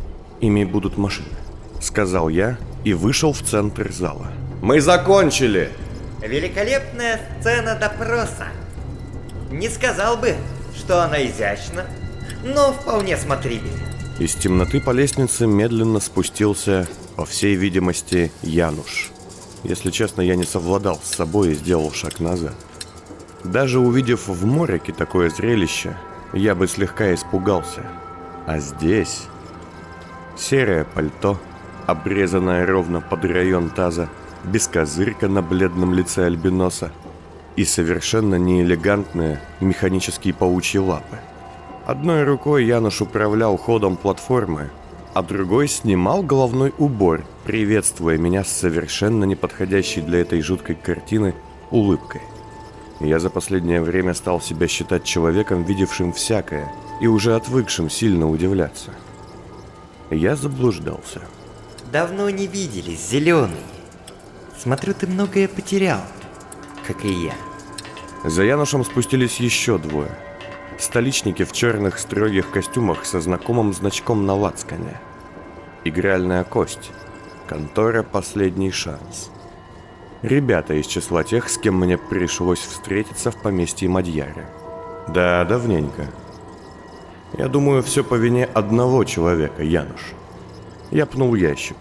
Ими 0.40 0.62
будут 0.62 0.96
машины. 0.96 1.34
Сказал 1.80 2.28
я 2.28 2.58
и 2.84 2.94
вышел 2.94 3.32
в 3.32 3.42
центр 3.42 3.92
зала. 3.92 4.28
Мы 4.62 4.80
закончили! 4.80 5.72
Великолепная 6.20 7.18
сцена 7.40 7.74
допроса. 7.74 8.46
Не 9.50 9.68
сказал 9.68 10.16
бы, 10.16 10.36
что 10.76 11.02
она 11.02 11.26
изящна, 11.26 11.86
но 12.44 12.72
вполне 12.72 13.16
смотрибельна. 13.16 13.80
Из 14.20 14.36
темноты 14.36 14.80
по 14.80 14.92
лестнице 14.92 15.48
медленно 15.48 15.98
спустился, 15.98 16.86
по 17.16 17.26
всей 17.26 17.56
видимости, 17.56 18.30
Януш. 18.42 19.10
Если 19.64 19.90
честно, 19.90 20.22
я 20.22 20.36
не 20.36 20.44
совладал 20.44 20.98
с 21.02 21.14
собой 21.14 21.50
и 21.52 21.54
сделал 21.54 21.92
шаг 21.92 22.20
назад. 22.20 22.54
Даже 23.44 23.78
увидев 23.78 24.28
в 24.28 24.44
морике 24.44 24.92
такое 24.92 25.30
зрелище, 25.30 25.96
я 26.32 26.54
бы 26.54 26.66
слегка 26.66 27.12
испугался. 27.14 27.82
А 28.46 28.58
здесь... 28.58 29.22
Серое 30.34 30.84
пальто, 30.84 31.38
обрезанное 31.86 32.66
ровно 32.66 33.02
под 33.02 33.24
район 33.26 33.68
таза, 33.68 34.08
без 34.44 34.66
козырька 34.66 35.28
на 35.28 35.42
бледном 35.42 35.92
лице 35.92 36.24
альбиноса 36.24 36.90
и 37.54 37.64
совершенно 37.64 38.36
неэлегантные 38.36 39.40
механические 39.60 40.32
паучьи 40.32 40.80
лапы. 40.80 41.18
Одной 41.84 42.24
рукой 42.24 42.64
Януш 42.64 43.02
управлял 43.02 43.56
ходом 43.56 43.96
платформы, 43.96 44.70
а 45.14 45.22
другой 45.22 45.68
снимал 45.68 46.22
головной 46.22 46.72
убор, 46.78 47.24
приветствуя 47.44 48.16
меня 48.16 48.44
с 48.44 48.48
совершенно 48.48 49.24
неподходящей 49.24 50.02
для 50.02 50.20
этой 50.20 50.40
жуткой 50.40 50.76
картины 50.76 51.34
улыбкой. 51.70 52.22
Я 53.00 53.18
за 53.18 53.30
последнее 53.30 53.82
время 53.82 54.14
стал 54.14 54.40
себя 54.40 54.68
считать 54.68 55.04
человеком, 55.04 55.64
видевшим 55.64 56.12
всякое, 56.12 56.72
и 57.00 57.06
уже 57.06 57.34
отвыкшим 57.34 57.90
сильно 57.90 58.30
удивляться. 58.30 58.90
Я 60.10 60.36
заблуждался. 60.36 61.20
Давно 61.90 62.30
не 62.30 62.46
виделись, 62.46 63.08
зеленый. 63.08 63.56
Смотрю, 64.56 64.94
ты 64.94 65.06
многое 65.06 65.48
потерял, 65.48 66.00
как 66.86 67.04
и 67.04 67.12
я. 67.12 67.34
За 68.24 68.44
Янушем 68.44 68.84
спустились 68.84 69.40
еще 69.40 69.78
двое. 69.78 70.16
Столичники 70.78 71.44
в 71.44 71.52
черных 71.52 71.98
строгих 71.98 72.50
костюмах 72.50 73.04
со 73.04 73.20
знакомым 73.20 73.72
значком 73.72 74.26
на 74.26 74.34
лацкане. 74.34 75.00
Игральная 75.84 76.44
кость. 76.44 76.90
Контора 77.48 78.02
«Последний 78.02 78.70
шанс». 78.70 79.30
Ребята 80.22 80.74
из 80.74 80.86
числа 80.86 81.24
тех, 81.24 81.48
с 81.48 81.58
кем 81.58 81.76
мне 81.78 81.98
пришлось 81.98 82.60
встретиться 82.60 83.30
в 83.30 83.42
поместье 83.42 83.88
Мадьяре. 83.88 84.46
Да, 85.08 85.44
давненько. 85.44 86.06
Я 87.36 87.48
думаю, 87.48 87.82
все 87.82 88.04
по 88.04 88.14
вине 88.14 88.44
одного 88.44 89.04
человека, 89.04 89.62
Януш. 89.62 90.12
Я 90.90 91.06
пнул 91.06 91.34
ящик. 91.34 91.76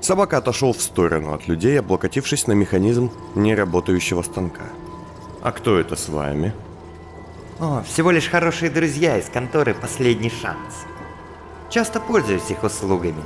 Собака 0.00 0.38
отошел 0.38 0.72
в 0.72 0.82
сторону 0.82 1.32
от 1.32 1.48
людей, 1.48 1.78
облокотившись 1.78 2.46
на 2.46 2.52
механизм 2.52 3.10
неработающего 3.34 4.22
станка. 4.22 4.64
«А 5.42 5.52
кто 5.52 5.78
это 5.78 5.96
с 5.96 6.08
вами?» 6.08 6.52
О, 7.58 7.82
всего 7.82 8.10
лишь 8.10 8.28
хорошие 8.28 8.70
друзья 8.70 9.16
из 9.16 9.30
конторы 9.30 9.72
«Последний 9.72 10.28
шанс». 10.28 10.84
Часто 11.70 12.00
пользуюсь 12.00 12.50
их 12.50 12.62
услугами. 12.62 13.22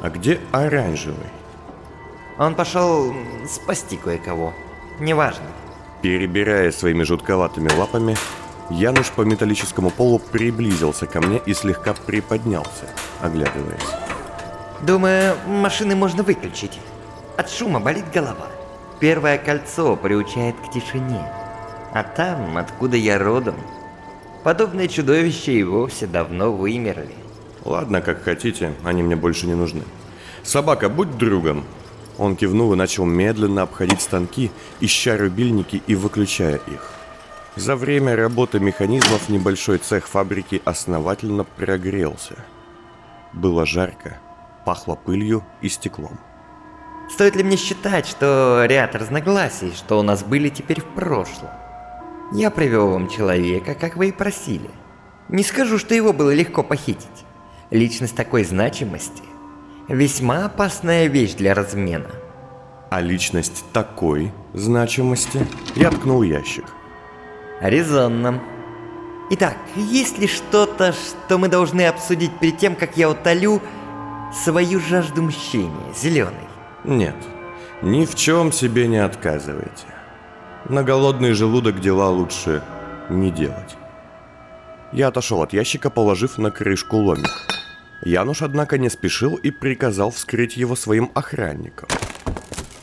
«А 0.00 0.08
где 0.08 0.40
оранжевый?» 0.50 1.28
Он 2.38 2.54
пошел 2.54 3.14
спасти 3.46 3.98
кое-кого. 3.98 4.54
Неважно. 4.98 5.44
Перебирая 6.00 6.72
своими 6.72 7.02
жутковатыми 7.02 7.70
лапами, 7.76 8.16
Януш 8.70 9.10
по 9.10 9.22
металлическому 9.22 9.90
полу 9.90 10.18
приблизился 10.18 11.04
ко 11.06 11.20
мне 11.20 11.38
и 11.44 11.52
слегка 11.52 11.92
приподнялся, 11.92 12.86
оглядываясь. 13.20 13.80
Думаю, 14.80 15.36
машины 15.46 15.94
можно 15.94 16.22
выключить. 16.22 16.80
От 17.36 17.50
шума 17.50 17.78
болит 17.78 18.10
голова. 18.10 18.46
Первое 19.00 19.36
кольцо 19.36 19.96
приучает 19.96 20.56
к 20.56 20.72
тишине. 20.72 21.39
А 21.92 22.04
там, 22.04 22.56
откуда 22.56 22.96
я 22.96 23.18
родом, 23.18 23.56
подобные 24.44 24.88
чудовища 24.88 25.50
и 25.50 25.62
вовсе 25.62 26.06
давно 26.06 26.52
вымерли. 26.52 27.14
Ладно, 27.64 28.00
как 28.00 28.22
хотите, 28.22 28.72
они 28.84 29.02
мне 29.02 29.16
больше 29.16 29.46
не 29.46 29.54
нужны. 29.54 29.82
Собака, 30.42 30.88
будь 30.88 31.18
другом. 31.18 31.64
Он 32.16 32.36
кивнул 32.36 32.72
и 32.72 32.76
начал 32.76 33.04
медленно 33.04 33.62
обходить 33.62 34.02
станки, 34.02 34.50
ища 34.80 35.16
рубильники 35.16 35.82
и 35.86 35.94
выключая 35.94 36.60
их. 36.66 36.92
За 37.56 37.76
время 37.76 38.14
работы 38.14 38.60
механизмов 38.60 39.28
небольшой 39.28 39.78
цех 39.78 40.06
фабрики 40.06 40.62
основательно 40.64 41.44
прогрелся. 41.44 42.36
Было 43.32 43.66
жарко, 43.66 44.18
пахло 44.64 44.94
пылью 44.94 45.44
и 45.60 45.68
стеклом. 45.68 46.18
Стоит 47.10 47.34
ли 47.34 47.42
мне 47.42 47.56
считать, 47.56 48.06
что 48.06 48.64
ряд 48.66 48.94
разногласий, 48.94 49.72
что 49.74 49.98
у 49.98 50.02
нас 50.02 50.22
были 50.22 50.48
теперь 50.48 50.80
в 50.80 50.94
прошлом? 50.94 51.50
Я 52.32 52.50
привел 52.50 52.90
вам 52.90 53.08
человека, 53.08 53.74
как 53.74 53.96
вы 53.96 54.08
и 54.08 54.12
просили. 54.12 54.70
Не 55.28 55.42
скажу, 55.42 55.78
что 55.78 55.94
его 55.94 56.12
было 56.12 56.32
легко 56.32 56.62
похитить. 56.62 57.24
Личность 57.70 58.14
такой 58.14 58.44
значимости– 58.44 59.22
весьма 59.88 60.46
опасная 60.46 61.06
вещь 61.06 61.34
для 61.34 61.54
размена. 61.54 62.10
А 62.90 63.00
личность 63.00 63.64
такой 63.72 64.32
значимости 64.52 65.46
я 65.74 65.90
ткнул 65.90 66.22
ящик. 66.22 66.64
Резонно. 67.60 68.40
Итак, 69.30 69.56
есть 69.76 70.18
ли 70.18 70.26
что-то, 70.26 70.92
что 70.92 71.38
мы 71.38 71.48
должны 71.48 71.86
обсудить 71.86 72.38
перед 72.40 72.58
тем, 72.58 72.74
как 72.76 72.96
я 72.96 73.10
утолю 73.10 73.60
свою 74.32 74.80
жажду 74.80 75.22
мщения, 75.22 75.92
зеленый? 75.96 76.48
Нет, 76.84 77.16
ни 77.82 78.06
в 78.06 78.14
чем 78.14 78.52
себе 78.52 78.88
не 78.88 78.98
отказывайте. 78.98 79.86
На 80.68 80.82
голодный 80.82 81.32
желудок 81.32 81.80
дела 81.80 82.10
лучше 82.10 82.62
не 83.08 83.30
делать. 83.30 83.76
Я 84.92 85.08
отошел 85.08 85.42
от 85.42 85.52
ящика, 85.52 85.90
положив 85.90 86.38
на 86.38 86.50
крышку 86.50 86.96
ломик. 86.96 87.30
Януш, 88.02 88.42
однако, 88.42 88.78
не 88.78 88.88
спешил 88.88 89.36
и 89.36 89.50
приказал 89.50 90.10
вскрыть 90.10 90.56
его 90.56 90.74
своим 90.74 91.10
охранникам. 91.14 91.88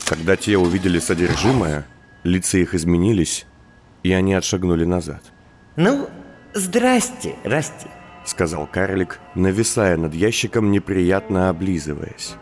Когда 0.06 0.36
те 0.36 0.56
увидели 0.56 0.98
содержимое, 0.98 1.86
лица 2.24 2.58
их 2.58 2.74
изменились, 2.74 3.46
и 4.02 4.12
они 4.12 4.34
отшагнули 4.34 4.84
назад. 4.84 5.22
Ну, 5.76 6.08
здрасте, 6.54 7.36
Расти. 7.44 7.88
Сказал 8.24 8.66
карлик, 8.66 9.20
нависая 9.34 9.96
над 9.96 10.14
ящиком, 10.14 10.70
неприятно 10.70 11.48
облизываясь. 11.48 12.34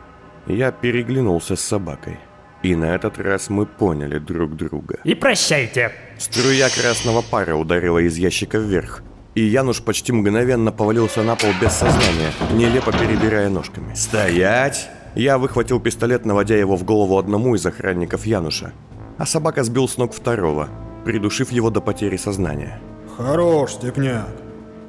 Я 0.47 0.73
переглянулся 0.73 1.57
с 1.57 1.61
собакой. 1.61 2.19
И 2.63 2.75
на 2.75 2.95
этот 2.95 3.19
раз 3.19 3.51
мы 3.51 3.67
поняли 3.67 4.19
друг 4.19 4.57
друга. 4.57 4.99
И 5.05 5.15
прощайте. 5.15 5.93
Струя 6.19 6.69
красного 6.69 7.23
пара 7.23 7.55
ударила 7.55 7.99
из 7.99 8.17
ящика 8.17 8.59
вверх, 8.59 9.03
и 9.35 9.43
Януш 9.43 9.83
почти 9.83 10.13
мгновенно 10.13 10.73
повалился 10.73 11.23
на 11.23 11.37
пол 11.37 11.51
без 11.61 11.73
сознания, 11.73 12.33
нелепо 12.53 12.93
перебирая 12.93 13.49
ножками. 13.49 13.95
«Стоять!» 13.95 14.89
Я 15.15 15.39
выхватил 15.39 15.81
пистолет, 15.81 16.27
наводя 16.27 16.57
его 16.57 16.77
в 16.77 16.85
голову 16.85 17.17
одному 17.17 17.55
из 17.55 17.65
охранников 17.65 18.27
Януша, 18.27 18.73
а 19.17 19.25
собака 19.25 19.65
сбил 19.65 19.89
с 19.89 19.97
ног 19.97 20.13
второго, 20.13 20.69
придушив 21.07 21.51
его 21.53 21.71
до 21.71 21.81
потери 21.81 22.19
сознания. 22.19 22.79
Хорош, 23.17 23.73
степняк. 23.73 24.29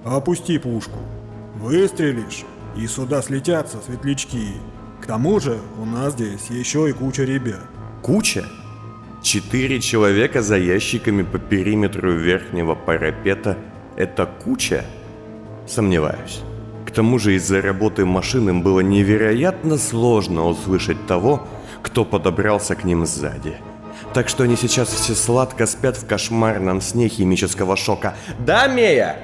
Опусти 0.04 0.58
пушку. 0.58 1.00
Выстрелишь, 1.56 2.44
и 2.76 2.88
сюда 2.88 3.22
слетятся 3.22 3.78
светлячки. 3.86 4.56
К 5.08 5.16
тому 5.16 5.40
же 5.40 5.58
у 5.82 5.86
нас 5.86 6.16
здесь 6.16 6.48
еще 6.50 6.90
и 6.90 6.92
куча 6.92 7.24
ребят. 7.24 7.62
Куча? 8.02 8.44
Четыре 9.24 9.80
человека 9.80 10.42
за 10.42 10.58
ящиками 10.58 11.24
по 11.24 11.40
периметру 11.40 12.12
верхнего 12.12 12.76
парапета– 12.76 13.58
это 13.96 14.26
куча? 14.26 14.84
Сомневаюсь. 15.66 16.42
К 16.86 16.92
тому 16.92 17.20
же 17.20 17.36
из-за 17.36 17.62
работы 17.62 18.04
машин 18.04 18.50
им 18.50 18.64
было 18.64 18.82
невероятно 18.82 19.78
сложно 19.78 20.46
услышать 20.46 21.08
того, 21.08 21.48
кто 21.84 22.04
подобрался 22.04 22.76
к 22.76 22.84
ним 22.84 23.06
сзади. 23.06 23.56
Так 24.14 24.28
что 24.28 24.44
они 24.44 24.58
сейчас 24.58 24.90
все 24.90 25.16
сладко 25.16 25.68
спят 25.68 25.96
в 25.96 26.06
кошмарном 26.06 26.82
сне 26.82 27.08
химического 27.08 27.78
шока. 27.78 28.14
Да, 28.40 28.68
Мея? 28.68 29.20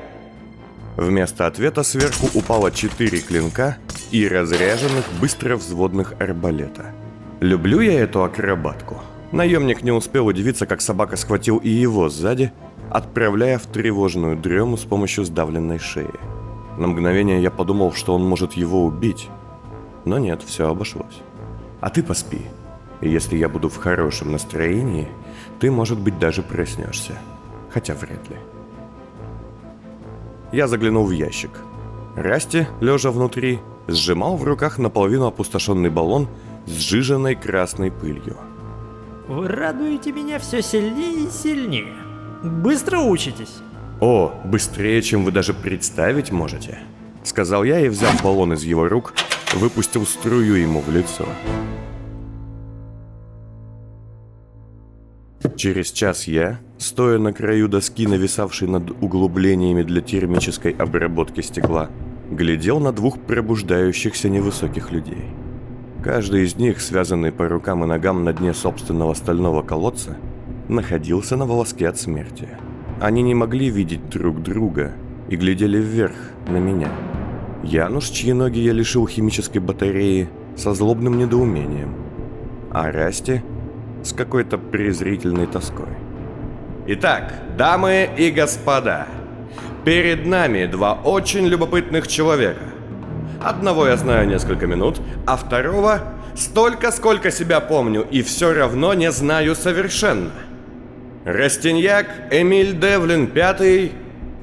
Вместо 0.96 1.48
ответа 1.48 1.84
сверху 1.84 2.28
упало 2.38 2.72
четыре 2.72 3.20
клинка 3.20 3.78
и 4.12 4.28
разряженных 4.28 5.06
быстро 5.20 5.56
взводных 5.56 6.14
арбалета. 6.20 6.94
Люблю 7.40 7.80
я 7.80 8.00
эту 8.00 8.24
акробатку. 8.24 9.02
Наемник 9.32 9.82
не 9.82 9.92
успел 9.92 10.28
удивиться, 10.28 10.68
как 10.68 10.82
собака 10.82 11.16
схватил 11.16 11.58
и 11.58 11.70
его 11.70 12.10
сзади, 12.10 12.54
отправляя 12.92 13.58
в 13.58 13.66
тревожную 13.66 14.38
дрему 14.38 14.78
с 14.78 14.84
помощью 14.84 15.26
сдавленной 15.26 15.80
шеи. 15.80 16.14
На 16.78 16.88
мгновение 16.88 17.42
я 17.42 17.50
подумал, 17.50 17.94
что 17.94 18.14
он 18.14 18.24
может 18.24 18.54
его 18.54 18.86
убить. 18.86 19.30
Но 20.06 20.20
нет, 20.20 20.44
все 20.44 20.70
обошлось. 20.70 21.22
А 21.82 21.90
ты 21.90 22.04
поспи. 22.04 22.42
И 23.02 23.10
если 23.10 23.36
я 23.36 23.50
буду 23.50 23.70
в 23.70 23.78
хорошем 23.78 24.32
настроении, 24.32 25.08
ты, 25.60 25.72
может 25.72 26.00
быть, 26.00 26.20
даже 26.20 26.44
проснешься. 26.44 27.14
Хотя 27.72 27.96
вряд 27.96 28.30
ли. 28.30 28.38
Я 30.54 30.68
заглянул 30.68 31.08
в 31.08 31.12
ящик. 31.12 31.50
Расти, 32.16 32.68
лежа 32.80 33.10
внутри, 33.10 33.60
сжимал 33.88 34.38
в 34.38 34.44
руках 34.44 34.78
наполовину 34.78 35.26
опустошенный 35.26 35.90
баллон 35.90 36.28
с 36.68 36.72
сжиженной 36.72 37.36
красной 37.36 37.92
пылью. 37.92 38.38
Вы 39.28 39.48
радуете 39.48 40.12
меня 40.12 40.38
все 40.38 40.62
сильнее 40.62 41.26
и 41.26 41.30
сильнее. 41.32 41.96
Быстро 42.44 43.00
учитесь. 43.00 43.64
«О, 44.00 44.32
быстрее, 44.46 45.02
чем 45.02 45.26
вы 45.26 45.32
даже 45.32 45.56
представить 45.56 46.32
можете»,— 46.32 46.78
сказал 47.24 47.64
я 47.64 47.80
и, 47.80 47.90
взяв 47.90 48.22
баллон 48.22 48.54
из 48.54 48.64
его 48.64 48.88
рук, 48.88 49.14
выпустил 49.56 50.06
струю 50.06 50.56
ему 50.56 50.82
в 50.82 50.92
лицо. 50.92 51.26
Через 55.56 55.92
час 55.92 56.28
я, 56.28 56.60
стоя 56.84 57.18
на 57.18 57.34
краю 57.34 57.68
доски, 57.68 58.08
нависавшей 58.08 58.68
над 58.68 58.92
углублениями 59.02 59.84
для 59.84 60.02
термической 60.02 60.72
обработки 60.74 61.42
стекла, 61.42 61.90
глядел 62.30 62.80
на 62.80 62.92
двух 62.92 63.20
пробуждающихся 63.20 64.30
невысоких 64.30 64.92
людей. 64.92 65.26
Каждый 66.04 66.44
из 66.44 66.58
них, 66.58 66.82
связанный 66.82 67.32
по 67.32 67.48
рукам 67.48 67.84
и 67.84 67.88
ногам 67.88 68.26
на 68.26 68.34
дне 68.34 68.54
собственного 68.54 69.14
стального 69.14 69.64
колодца, 69.64 70.18
находился 70.68 71.38
на 71.38 71.46
волоске 71.46 71.88
от 71.88 71.98
смерти. 71.98 72.50
Они 73.00 73.22
не 73.22 73.34
могли 73.34 73.70
видеть 73.70 74.10
друг 74.10 74.44
друга 74.44 74.92
и 75.30 75.38
глядели 75.38 75.78
вверх, 75.78 76.16
на 76.48 76.58
меня. 76.58 76.92
Януш, 77.64 78.10
чьи 78.10 78.34
ноги 78.34 78.60
я 78.60 78.74
лишил 78.74 79.08
химической 79.08 79.60
батареи, 79.60 80.30
со 80.58 80.74
злобным 80.74 81.18
недоумением. 81.18 81.96
А 82.72 82.92
Расти 82.92 83.42
с 84.04 84.12
какой-то 84.12 84.58
презрительной 84.58 85.48
тоской. 85.48 86.03
Итак, 86.86 87.34
дамы 87.58 88.10
и 88.18 88.30
господа, 88.30 89.08
перед 89.86 90.26
нами 90.26 90.66
два 90.66 90.96
очень 90.96 91.48
любопытных 91.48 92.10
человека. 92.10 92.60
Одного 93.42 93.88
я 93.88 93.96
знаю 93.96 94.28
несколько 94.28 94.68
минут, 94.68 95.00
а 95.26 95.38
второго 95.38 96.02
столько, 96.36 96.92
сколько 96.92 97.32
себя 97.32 97.62
помню, 97.62 98.06
и 98.12 98.22
все 98.22 98.54
равно 98.54 98.94
не 98.96 99.12
знаю 99.12 99.56
совершенно. 99.56 100.32
Растиньяк, 101.24 102.08
Эмиль 102.32 102.78
Девлин, 102.78 103.28
пятый 103.28 103.94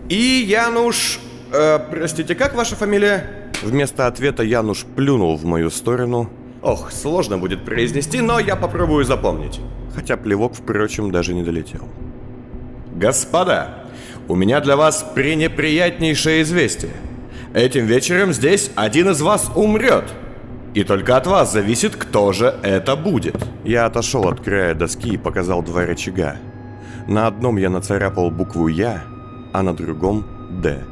и 0.09 0.45
Януш... 0.49 1.21
Э, 1.53 1.79
простите, 1.91 2.35
как 2.35 2.55
ваша 2.55 2.75
фамилия? 2.75 3.51
Вместо 3.63 4.07
ответа 4.07 4.43
Януш 4.43 4.87
плюнул 4.97 5.37
в 5.37 5.45
мою 5.45 5.69
сторону. 5.69 6.31
Ох, 6.63 6.91
сложно 6.91 7.37
будет 7.37 7.67
произнести, 7.67 8.23
но 8.23 8.39
я 8.39 8.57
попробую 8.57 9.05
запомнить. 9.05 9.61
Хотя 9.95 10.17
плевок, 10.17 10.55
впрочем, 10.55 11.11
даже 11.11 11.35
не 11.35 11.43
долетел. 11.43 11.87
Господа, 13.01 13.69
у 14.29 14.37
меня 14.37 14.61
для 14.61 14.77
вас 14.77 15.03
пренеприятнейшее 15.15 16.43
известие. 16.43 16.93
Этим 17.55 17.87
вечером 17.87 18.35
здесь 18.35 18.71
один 18.75 19.09
из 19.09 19.23
вас 19.23 19.51
умрет. 19.57 20.05
И 20.75 20.85
только 20.85 21.17
от 21.17 21.27
вас 21.27 21.51
зависит, 21.51 21.97
кто 21.97 22.35
же 22.35 22.55
это 22.63 22.97
будет. 22.97 23.43
Я 23.65 23.87
отошел 23.87 24.29
от 24.29 24.43
края 24.43 24.75
доски 24.75 25.15
и 25.15 25.17
показал 25.17 25.63
два 25.63 25.87
рычага. 25.87 26.37
На 27.09 27.27
одном 27.27 27.57
я 27.57 27.71
нацарапал 27.71 28.31
букву 28.31 28.69
«Я», 28.69 29.03
а 29.55 29.63
на 29.63 29.75
другом 29.75 30.27
«Д». 30.63 30.85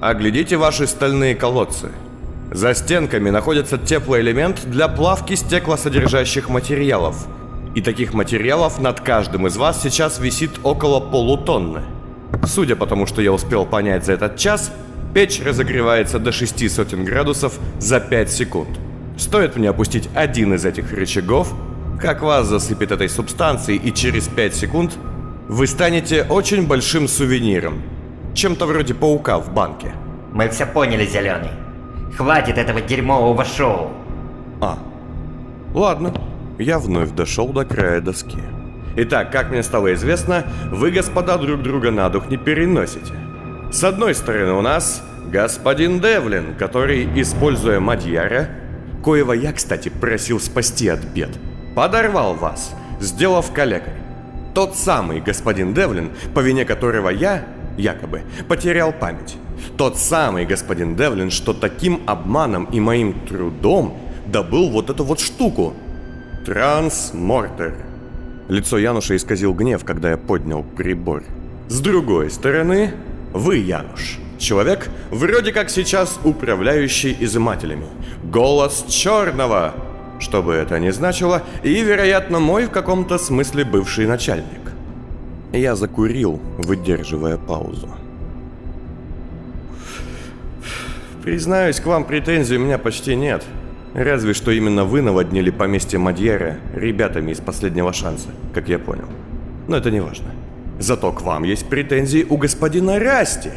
Оглядите 0.00 0.56
ваши 0.56 0.88
стальные 0.88 1.36
колодцы. 1.36 1.92
За 2.50 2.74
стенками 2.74 3.30
находится 3.30 3.78
теплоэлемент 3.78 4.66
для 4.66 4.88
плавки 4.88 5.34
стеклосодержащих 5.36 6.48
материалов. 6.48 7.28
И 7.76 7.82
таких 7.82 8.14
материалов 8.14 8.80
над 8.80 9.02
каждым 9.02 9.46
из 9.46 9.58
вас 9.58 9.82
сейчас 9.82 10.18
висит 10.18 10.52
около 10.62 10.98
полутонны. 10.98 11.82
Судя 12.46 12.74
по 12.74 12.86
тому, 12.86 13.04
что 13.04 13.20
я 13.20 13.30
успел 13.34 13.66
понять 13.66 14.06
за 14.06 14.14
этот 14.14 14.38
час, 14.38 14.72
печь 15.12 15.42
разогревается 15.44 16.18
до 16.18 16.32
шести 16.32 16.70
сотен 16.70 17.04
градусов 17.04 17.58
за 17.78 18.00
5 18.00 18.30
секунд. 18.30 18.70
Стоит 19.18 19.56
мне 19.56 19.68
опустить 19.68 20.08
один 20.14 20.54
из 20.54 20.64
этих 20.64 20.90
рычагов, 20.90 21.52
как 22.00 22.22
вас 22.22 22.46
засыпет 22.46 22.92
этой 22.92 23.10
субстанцией, 23.10 23.78
и 23.78 23.92
через 23.92 24.26
5 24.26 24.54
секунд 24.54 24.96
вы 25.46 25.66
станете 25.66 26.24
очень 26.30 26.66
большим 26.66 27.06
сувениром. 27.06 27.82
Чем-то 28.32 28.64
вроде 28.64 28.94
паука 28.94 29.38
в 29.38 29.52
банке. 29.52 29.92
Мы 30.32 30.48
все 30.48 30.64
поняли, 30.64 31.04
Зеленый. 31.04 31.50
Хватит 32.16 32.56
этого 32.56 32.80
дерьмового 32.80 33.44
шоу. 33.44 33.90
А, 34.62 34.78
ладно. 35.74 36.14
Я 36.58 36.78
вновь 36.78 37.10
дошел 37.10 37.48
до 37.48 37.64
края 37.64 38.00
доски. 38.00 38.38
Итак, 38.96 39.30
как 39.30 39.50
мне 39.50 39.62
стало 39.62 39.92
известно, 39.94 40.44
вы, 40.70 40.90
господа, 40.90 41.36
друг 41.36 41.62
друга 41.62 41.90
на 41.90 42.08
дух 42.08 42.30
не 42.30 42.38
переносите. 42.38 43.12
С 43.70 43.84
одной 43.84 44.14
стороны 44.14 44.52
у 44.52 44.62
нас 44.62 45.02
господин 45.30 46.00
Девлин, 46.00 46.54
который, 46.54 47.06
используя 47.20 47.78
Мадьяра, 47.78 48.48
коего 49.04 49.34
я, 49.34 49.52
кстати, 49.52 49.90
просил 49.90 50.40
спасти 50.40 50.88
от 50.88 51.04
бед, 51.04 51.30
подорвал 51.74 52.34
вас, 52.34 52.74
сделав 53.00 53.52
калекой. 53.52 53.92
Тот 54.54 54.76
самый 54.76 55.20
господин 55.20 55.74
Девлин, 55.74 56.10
по 56.34 56.40
вине 56.40 56.64
которого 56.64 57.10
я, 57.10 57.44
якобы, 57.76 58.22
потерял 58.48 58.92
память. 58.92 59.36
Тот 59.76 59.98
самый 59.98 60.46
господин 60.46 60.96
Девлин, 60.96 61.30
что 61.30 61.52
таким 61.52 62.00
обманом 62.06 62.64
и 62.72 62.80
моим 62.80 63.12
трудом 63.26 63.98
добыл 64.26 64.70
вот 64.70 64.88
эту 64.88 65.04
вот 65.04 65.20
штуку. 65.20 65.74
Трансмортер. 66.46 67.74
Лицо 68.48 68.78
Януша 68.78 69.16
исказил 69.16 69.52
гнев, 69.52 69.84
когда 69.84 70.12
я 70.12 70.16
поднял 70.16 70.62
прибор. 70.62 71.24
С 71.66 71.80
другой 71.80 72.30
стороны, 72.30 72.92
вы, 73.32 73.56
Януш, 73.56 74.18
человек, 74.38 74.88
вроде 75.10 75.52
как 75.52 75.70
сейчас 75.70 76.20
управляющий 76.22 77.16
изымателями. 77.18 77.88
Голос 78.22 78.84
черного, 78.88 79.74
что 80.20 80.40
бы 80.40 80.54
это 80.54 80.78
ни 80.78 80.90
значило, 80.90 81.42
и, 81.64 81.82
вероятно, 81.82 82.38
мой 82.38 82.66
в 82.66 82.70
каком-то 82.70 83.18
смысле 83.18 83.64
бывший 83.64 84.06
начальник. 84.06 84.70
Я 85.52 85.74
закурил, 85.74 86.40
выдерживая 86.58 87.38
паузу. 87.38 87.90
Признаюсь, 91.24 91.80
к 91.80 91.86
вам 91.86 92.04
претензий 92.04 92.56
у 92.56 92.60
меня 92.60 92.78
почти 92.78 93.16
нет. 93.16 93.42
Разве 93.94 94.34
что 94.34 94.50
именно 94.50 94.84
вы 94.84 95.00
наводнили 95.02 95.50
поместье 95.50 95.98
Мадьера 95.98 96.58
ребятами 96.74 97.32
из 97.32 97.40
последнего 97.40 97.92
шанса, 97.92 98.28
как 98.52 98.68
я 98.68 98.78
понял. 98.78 99.08
Но 99.68 99.76
это 99.76 99.90
не 99.90 100.00
важно. 100.00 100.26
Зато 100.78 101.10
к 101.12 101.22
вам 101.22 101.44
есть 101.44 101.68
претензии 101.68 102.26
у 102.28 102.36
господина 102.36 102.98
Расти. 102.98 103.50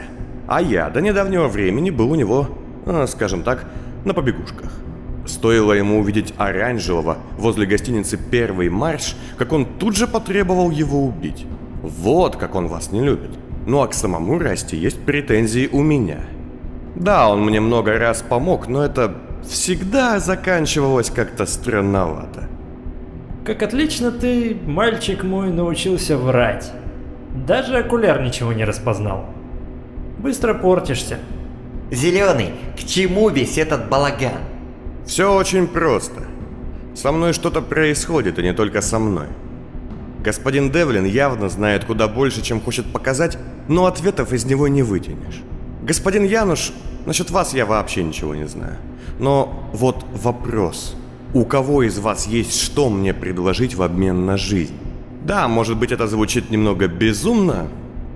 А 0.48 0.62
я 0.62 0.90
до 0.90 1.02
недавнего 1.02 1.48
времени 1.48 1.90
был 1.90 2.12
у 2.12 2.16
него, 2.16 2.50
а, 2.86 3.06
скажем 3.08 3.44
так, 3.44 3.66
на 4.06 4.14
побегушках. 4.14 4.72
Стоило 5.26 5.74
ему 5.74 6.00
увидеть 6.00 6.34
оранжевого 6.38 7.18
возле 7.38 7.68
гостиницы 7.68 8.18
«Первый 8.18 8.70
марш», 8.70 9.16
как 9.38 9.54
он 9.54 9.66
тут 9.66 9.96
же 9.96 10.08
потребовал 10.08 10.72
его 10.72 11.04
убить. 11.06 11.46
Вот 11.84 12.36
как 12.36 12.56
он 12.56 12.68
вас 12.68 12.92
не 12.92 13.02
любит. 13.02 13.30
Ну 13.68 13.82
а 13.82 13.88
к 13.88 13.94
самому 13.94 14.40
Расти 14.40 14.76
есть 14.76 15.00
претензии 15.02 15.70
у 15.72 15.84
меня. 15.84 16.22
Да, 16.96 17.30
он 17.30 17.46
мне 17.46 17.60
много 17.60 17.98
раз 18.00 18.24
помог, 18.28 18.68
но 18.68 18.84
это 18.84 19.16
всегда 19.48 20.20
заканчивалось 20.20 21.10
как-то 21.10 21.46
странновато. 21.46 22.48
Как 23.46 23.64
отлично 23.64 24.12
ты, 24.12 24.58
мальчик 24.66 25.24
мой, 25.24 25.52
научился 25.52 26.18
врать. 26.18 26.72
Даже 27.34 27.78
окуляр 27.78 28.22
ничего 28.22 28.54
не 28.54 28.66
распознал. 28.66 29.26
Быстро 30.20 30.54
портишься. 30.54 31.20
Зеленый, 31.92 32.52
к 32.76 32.84
чему 32.86 33.30
весь 33.30 33.58
этот 33.58 33.90
балаган? 33.90 34.42
Все 35.06 35.34
очень 35.34 35.68
просто. 35.68 36.24
Со 36.94 37.12
мной 37.12 37.34
что-то 37.34 37.62
происходит, 37.62 38.38
и 38.38 38.44
не 38.44 38.54
только 38.54 38.82
со 38.82 39.00
мной. 39.00 39.28
Господин 40.24 40.70
Девлин 40.70 41.06
явно 41.06 41.50
знает 41.50 41.86
куда 41.86 42.08
больше, 42.08 42.42
чем 42.42 42.60
хочет 42.60 42.92
показать, 42.92 43.38
но 43.68 43.86
ответов 43.86 44.34
из 44.34 44.46
него 44.46 44.68
не 44.68 44.84
вытянешь. 44.84 45.42
Господин 45.82 46.26
Януш, 46.26 46.74
насчет 47.06 47.32
вас 47.32 47.54
я 47.54 47.66
вообще 47.66 48.04
ничего 48.04 48.36
не 48.36 48.46
знаю. 48.46 48.76
Но 49.20 49.70
вот 49.74 50.06
вопрос. 50.14 50.96
У 51.34 51.46
кого 51.46 51.84
из 51.84 52.00
вас 52.00 52.26
есть 52.26 52.60
что 52.60 52.90
мне 52.90 53.14
предложить 53.14 53.76
в 53.76 53.84
обмен 53.84 54.26
на 54.26 54.38
жизнь? 54.38 54.74
Да, 55.24 55.48
может 55.48 55.78
быть 55.78 55.92
это 55.92 56.08
звучит 56.08 56.50
немного 56.50 56.88
безумно, 56.88 57.68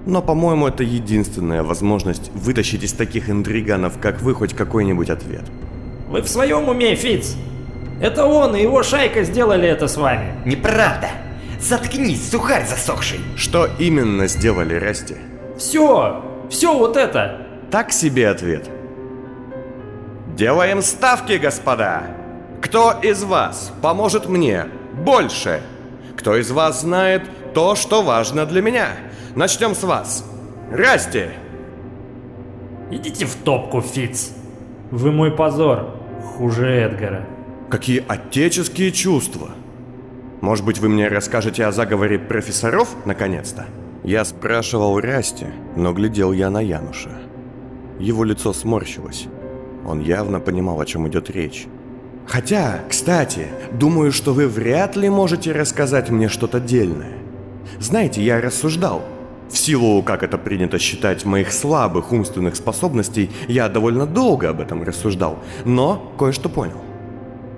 но 0.06 0.22
по-моему 0.22 0.68
это 0.68 0.84
единственная 0.84 1.62
возможность 1.62 2.32
вытащить 2.34 2.84
из 2.84 2.94
таких 2.94 3.30
интриганов, 3.30 4.00
как 4.02 4.22
вы, 4.22 4.34
хоть 4.34 4.54
какой-нибудь 4.54 5.10
ответ. 5.10 5.44
Вы 6.10 6.22
в 6.22 6.28
своем 6.28 6.68
уме, 6.70 6.96
Фиц? 6.96 7.36
Это 8.02 8.26
он 8.26 8.56
и 8.56 8.62
его 8.62 8.84
шайка 8.84 9.24
сделали 9.24 9.68
это 9.68 9.88
с 9.88 9.98
вами. 9.98 10.34
Неправда. 10.46 11.10
Заткнись, 11.60 12.30
сухарь 12.30 12.66
засохший. 12.68 13.20
Что 13.36 13.70
именно 13.80 14.28
сделали 14.28 14.76
Расти? 14.76 15.16
Все, 15.58 16.24
все 16.50 16.78
вот 16.78 16.98
это. 16.98 17.48
Так 17.72 17.92
себе 17.92 18.28
ответ. 18.28 18.70
Делаем 20.36 20.82
ставки, 20.82 21.34
господа. 21.34 22.04
Кто 22.62 22.92
из 23.02 23.24
вас 23.24 23.72
поможет 23.82 24.28
мне 24.28 24.68
Больше! 24.94 25.62
Кто 26.16 26.38
из 26.38 26.52
вас 26.52 26.82
знает 26.82 27.24
то, 27.54 27.76
что 27.76 28.04
важно 28.04 28.46
для 28.46 28.62
меня? 28.62 28.90
Начнем 29.36 29.74
с 29.76 29.84
вас. 29.84 30.24
Расти! 30.72 31.26
Идите 32.92 33.26
в 33.26 33.36
топку, 33.36 33.82
Фиц. 33.82 34.32
Вы 34.92 35.12
мой 35.12 35.32
позор. 35.32 36.00
Хуже 36.24 36.68
Эдгара. 36.68 37.26
Какие 37.70 38.06
отеческие 38.08 38.92
чувства! 38.92 39.50
Может 40.42 40.66
быть, 40.66 40.78
вы 40.78 40.90
мне 40.90 41.08
расскажете 41.08 41.66
о 41.66 41.72
заговоре 41.72 42.20
профессоров, 42.20 42.90
наконец-то? 43.06 43.66
Я 44.04 44.26
спрашивал 44.26 45.00
Расти, 45.00 45.48
но 45.76 45.94
глядел 45.94 46.34
я 46.34 46.50
на 46.50 46.62
Януша. 46.62 47.12
Его 48.00 48.24
лицо 48.24 48.54
сморщилось. 48.54 49.28
Он 49.86 50.00
явно 50.00 50.40
понимал, 50.40 50.80
о 50.80 50.86
чем 50.86 51.08
идет 51.08 51.30
речь. 51.30 51.68
Хотя, 52.26 52.80
кстати, 52.90 53.48
думаю, 53.74 54.12
что 54.12 54.34
вы 54.34 54.48
вряд 54.48 54.96
ли 54.96 55.10
можете 55.10 55.52
рассказать 55.52 56.10
мне 56.10 56.30
что-то 56.30 56.60
дельное. 56.60 57.14
Знаете, 57.80 58.22
я 58.24 58.40
рассуждал. 58.40 59.04
В 59.50 59.58
силу, 59.58 60.02
как 60.02 60.24
это 60.24 60.38
принято 60.38 60.80
считать, 60.80 61.26
моих 61.26 61.52
слабых 61.52 62.12
умственных 62.12 62.56
способностей, 62.56 63.30
я 63.48 63.70
довольно 63.70 64.08
долго 64.08 64.50
об 64.50 64.62
этом 64.62 64.84
рассуждал, 64.84 65.40
но 65.66 66.14
кое-что 66.18 66.50
понял. 66.50 66.82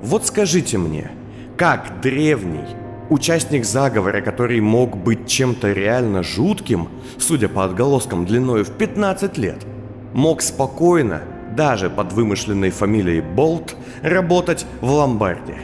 Вот 0.02 0.26
скажите 0.26 0.78
мне, 0.78 1.12
как 1.58 2.02
древний, 2.02 2.66
участник 3.10 3.66
заговора, 3.66 4.22
который 4.22 4.60
мог 4.60 4.98
быть 4.98 5.28
чем-то 5.28 5.72
реально 5.72 6.22
жутким, 6.22 6.90
судя 7.18 7.48
по 7.48 7.64
отголоскам 7.64 8.26
длиною 8.26 8.66
в 8.66 8.72
15 8.72 9.38
лет, 9.38 9.66
мог 10.14 10.42
спокойно, 10.42 11.22
даже 11.56 11.90
под 11.90 12.14
вымышленной 12.14 12.70
фамилией 12.70 13.22
Болт, 13.22 13.76
работать 14.02 14.66
в 14.82 14.92
ломбарде? 14.92 15.58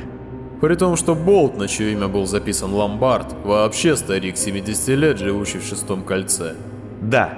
При 0.61 0.75
том, 0.75 0.95
что 0.95 1.15
Болт, 1.15 1.57
на 1.57 1.67
чье 1.67 1.91
имя 1.91 2.07
был 2.07 2.27
записан 2.27 2.71
Ломбард, 2.71 3.33
вообще 3.43 3.95
старик 3.95 4.37
70 4.37 4.89
лет, 4.89 5.17
живущий 5.17 5.57
в 5.57 5.63
шестом 5.63 6.03
кольце. 6.03 6.53
Да. 7.01 7.33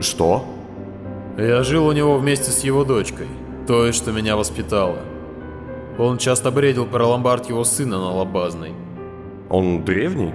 Что? 0.00 0.44
Я 1.38 1.62
жил 1.62 1.86
у 1.86 1.92
него 1.92 2.18
вместе 2.18 2.50
с 2.50 2.62
его 2.62 2.84
дочкой, 2.84 3.26
той, 3.66 3.92
что 3.92 4.12
меня 4.12 4.36
воспитала. 4.36 4.98
Он 5.98 6.18
часто 6.18 6.50
бредил 6.50 6.84
про 6.84 7.06
ломбард 7.06 7.48
его 7.48 7.64
сына 7.64 7.96
на 7.96 8.12
Лобазной. 8.12 8.74
Он 9.48 9.82
древний? 9.82 10.32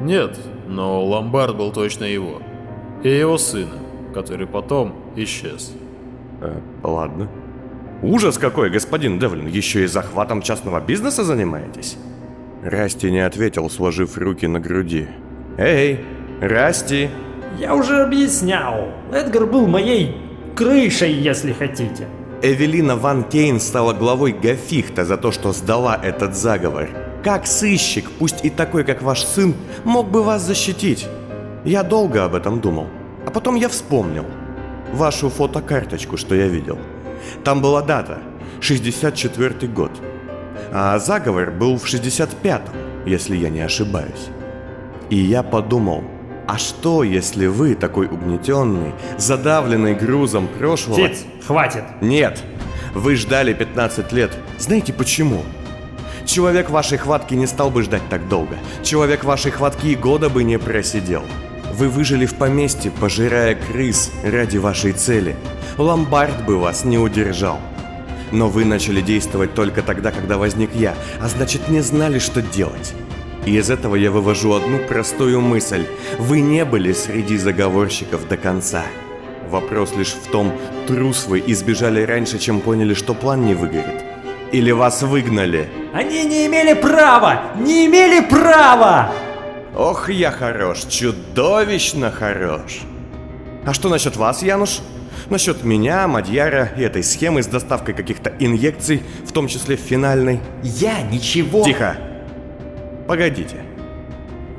Нет, 0.00 0.38
но 0.68 1.04
ломбард 1.04 1.56
был 1.56 1.72
точно 1.72 2.04
его. 2.04 2.40
И 3.02 3.08
его 3.08 3.38
сына, 3.38 3.74
который 4.14 4.46
потом 4.46 4.94
исчез. 5.16 5.72
Э, 6.40 6.60
ладно. 6.82 7.28
Ужас 8.02 8.38
какой, 8.38 8.70
господин 8.70 9.18
Девлин, 9.18 9.46
еще 9.46 9.84
и 9.84 9.86
захватом 9.86 10.42
частного 10.42 10.80
бизнеса 10.80 11.24
занимаетесь? 11.24 11.96
Расти 12.62 13.10
не 13.10 13.20
ответил, 13.20 13.68
сложив 13.70 14.16
руки 14.18 14.46
на 14.46 14.60
груди. 14.60 15.08
Эй, 15.56 16.00
Расти! 16.40 17.10
Я 17.58 17.74
уже 17.74 18.02
объяснял. 18.02 18.88
Эдгар 19.12 19.46
был 19.46 19.66
моей 19.66 20.16
крышей, 20.54 21.12
если 21.12 21.52
хотите. 21.52 22.06
Эвелина 22.42 22.94
Ван 22.94 23.24
Кейн 23.24 23.58
стала 23.58 23.92
главой 23.92 24.32
Гафихта 24.32 25.04
за 25.04 25.16
то, 25.16 25.32
что 25.32 25.52
сдала 25.52 25.98
этот 26.00 26.36
заговор. 26.36 26.88
Как 27.24 27.48
сыщик, 27.48 28.08
пусть 28.18 28.44
и 28.44 28.50
такой, 28.50 28.84
как 28.84 29.02
ваш 29.02 29.24
сын, 29.24 29.54
мог 29.84 30.08
бы 30.08 30.22
вас 30.22 30.42
защитить? 30.42 31.08
Я 31.64 31.82
долго 31.82 32.24
об 32.24 32.36
этом 32.36 32.60
думал. 32.60 32.86
А 33.26 33.30
потом 33.30 33.56
я 33.56 33.68
вспомнил. 33.68 34.24
Вашу 34.92 35.28
фотокарточку, 35.28 36.16
что 36.16 36.34
я 36.34 36.48
видел. 36.48 36.78
Там 37.44 37.60
была 37.60 37.82
дата. 37.82 38.18
64 38.60 39.68
год. 39.68 39.92
А 40.72 40.98
заговор 40.98 41.50
был 41.50 41.78
в 41.78 41.84
65-м, 41.84 43.06
если 43.06 43.36
я 43.36 43.48
не 43.48 43.60
ошибаюсь. 43.60 44.28
И 45.10 45.16
я 45.16 45.42
подумал, 45.42 46.04
а 46.46 46.58
что, 46.58 47.02
если 47.02 47.46
вы 47.46 47.74
такой 47.74 48.06
угнетенный, 48.06 48.94
задавленный 49.16 49.94
грузом 49.94 50.48
прошлого... 50.48 51.08
Фиц, 51.08 51.24
хватит. 51.46 51.84
Нет, 52.00 52.42
вы 52.94 53.16
ждали 53.16 53.52
15 53.52 54.12
лет. 54.12 54.36
Знаете 54.58 54.92
почему? 54.92 55.42
Человек 56.24 56.68
вашей 56.68 56.98
хватки 56.98 57.34
не 57.34 57.46
стал 57.46 57.70
бы 57.70 57.82
ждать 57.82 58.02
так 58.10 58.28
долго. 58.28 58.56
Человек 58.82 59.24
вашей 59.24 59.50
хватки 59.50 59.88
и 59.88 59.94
года 59.94 60.28
бы 60.28 60.44
не 60.44 60.58
просидел. 60.58 61.22
Вы 61.78 61.88
выжили 61.90 62.26
в 62.26 62.34
поместье, 62.34 62.90
пожирая 62.90 63.54
крыс 63.54 64.10
ради 64.24 64.56
вашей 64.56 64.90
цели. 64.90 65.36
Ломбард 65.76 66.44
бы 66.44 66.58
вас 66.58 66.84
не 66.84 66.98
удержал. 66.98 67.60
Но 68.32 68.48
вы 68.48 68.64
начали 68.64 69.00
действовать 69.00 69.54
только 69.54 69.82
тогда, 69.82 70.10
когда 70.10 70.38
возник 70.38 70.74
я, 70.74 70.96
а 71.20 71.28
значит 71.28 71.68
не 71.68 71.80
знали, 71.80 72.18
что 72.18 72.42
делать. 72.42 72.94
И 73.46 73.56
из 73.56 73.70
этого 73.70 73.94
я 73.94 74.10
вывожу 74.10 74.54
одну 74.54 74.80
простую 74.88 75.40
мысль. 75.40 75.86
Вы 76.18 76.40
не 76.40 76.64
были 76.64 76.92
среди 76.92 77.36
заговорщиков 77.36 78.26
до 78.26 78.36
конца. 78.36 78.82
Вопрос 79.48 79.94
лишь 79.94 80.14
в 80.14 80.26
том, 80.32 80.52
трус 80.88 81.26
вы 81.28 81.38
и 81.38 81.54
сбежали 81.54 82.02
раньше, 82.02 82.40
чем 82.40 82.60
поняли, 82.60 82.94
что 82.94 83.14
план 83.14 83.46
не 83.46 83.54
выгорит. 83.54 84.02
Или 84.50 84.72
вас 84.72 85.02
выгнали. 85.02 85.68
Они 85.94 86.24
не 86.24 86.48
имели 86.48 86.72
права! 86.72 87.52
Не 87.56 87.86
имели 87.86 88.18
права! 88.28 89.12
Ох, 89.74 90.08
я 90.10 90.30
хорош, 90.30 90.84
чудовищно 90.84 92.10
хорош. 92.10 92.80
А 93.64 93.74
что 93.74 93.88
насчет 93.88 94.16
вас, 94.16 94.42
Януш? 94.42 94.80
Насчет 95.30 95.62
меня, 95.62 96.08
Мадьяра 96.08 96.70
и 96.76 96.82
этой 96.82 97.02
схемы 97.02 97.42
с 97.42 97.46
доставкой 97.46 97.94
каких-то 97.94 98.32
инъекций, 98.38 99.02
в 99.26 99.32
том 99.32 99.46
числе 99.46 99.76
финальной? 99.76 100.40
Я 100.62 101.02
ничего... 101.02 101.62
Тихо! 101.64 101.96
Погодите. 103.06 103.56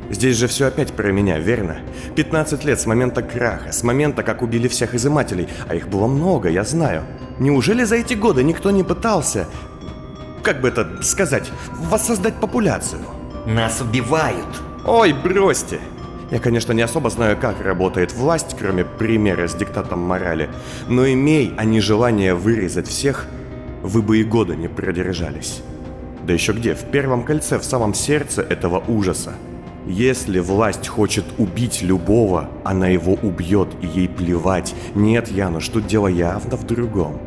Здесь 0.10 0.38
же 0.38 0.48
все 0.48 0.68
опять 0.68 0.94
про 0.94 1.12
меня, 1.12 1.38
верно? 1.40 1.78
15 2.16 2.64
лет 2.66 2.80
с 2.80 2.86
момента 2.86 3.22
краха, 3.22 3.72
с 3.72 3.84
момента, 3.84 4.24
как 4.24 4.42
убили 4.42 4.68
всех 4.68 4.96
изымателей, 4.96 5.48
а 5.68 5.76
их 5.76 5.88
было 5.88 6.08
много, 6.08 6.50
я 6.50 6.64
знаю. 6.64 7.04
Неужели 7.40 7.84
за 7.84 7.96
эти 7.96 8.16
годы 8.16 8.44
никто 8.44 8.72
не 8.72 8.84
пытался, 8.84 9.48
как 10.44 10.62
бы 10.62 10.68
это 10.68 11.02
сказать, 11.04 11.52
воссоздать 11.72 12.36
популяцию? 12.36 13.02
Нас 13.46 13.82
убивают. 13.82 14.48
Ой, 14.92 15.14
бросьте! 15.14 15.80
Я, 16.32 16.40
конечно, 16.40 16.74
не 16.74 16.82
особо 16.82 17.12
знаю, 17.12 17.38
как 17.40 17.62
работает 17.62 18.12
власть, 18.12 18.56
кроме 18.58 18.84
примера 18.84 19.48
с 19.48 19.54
диктатом 19.54 20.00
морали, 20.00 20.50
но 20.88 21.08
имей 21.08 21.54
они 21.58 21.80
желание 21.80 22.34
вырезать 22.34 22.88
всех, 22.88 23.28
вы 23.84 24.02
бы 24.02 24.18
и 24.18 24.24
года 24.24 24.56
не 24.56 24.68
продержались. 24.68 25.62
Да 26.24 26.34
еще 26.34 26.54
где? 26.54 26.74
В 26.74 26.86
первом 26.86 27.24
кольце, 27.24 27.60
в 27.60 27.64
самом 27.64 27.94
сердце 27.94 28.42
этого 28.42 28.84
ужаса. 28.88 29.34
Если 29.86 30.40
власть 30.40 30.88
хочет 30.88 31.26
убить 31.38 31.84
любого, 31.84 32.50
она 32.64 32.88
его 32.88 33.14
убьет 33.14 33.70
и 33.82 33.86
ей 33.86 34.10
плевать. 34.10 34.74
Нет, 34.96 35.28
Януш, 35.30 35.68
тут 35.68 35.86
дело 35.86 36.08
явно 36.08 36.58
в 36.58 36.66
другом. 36.66 37.22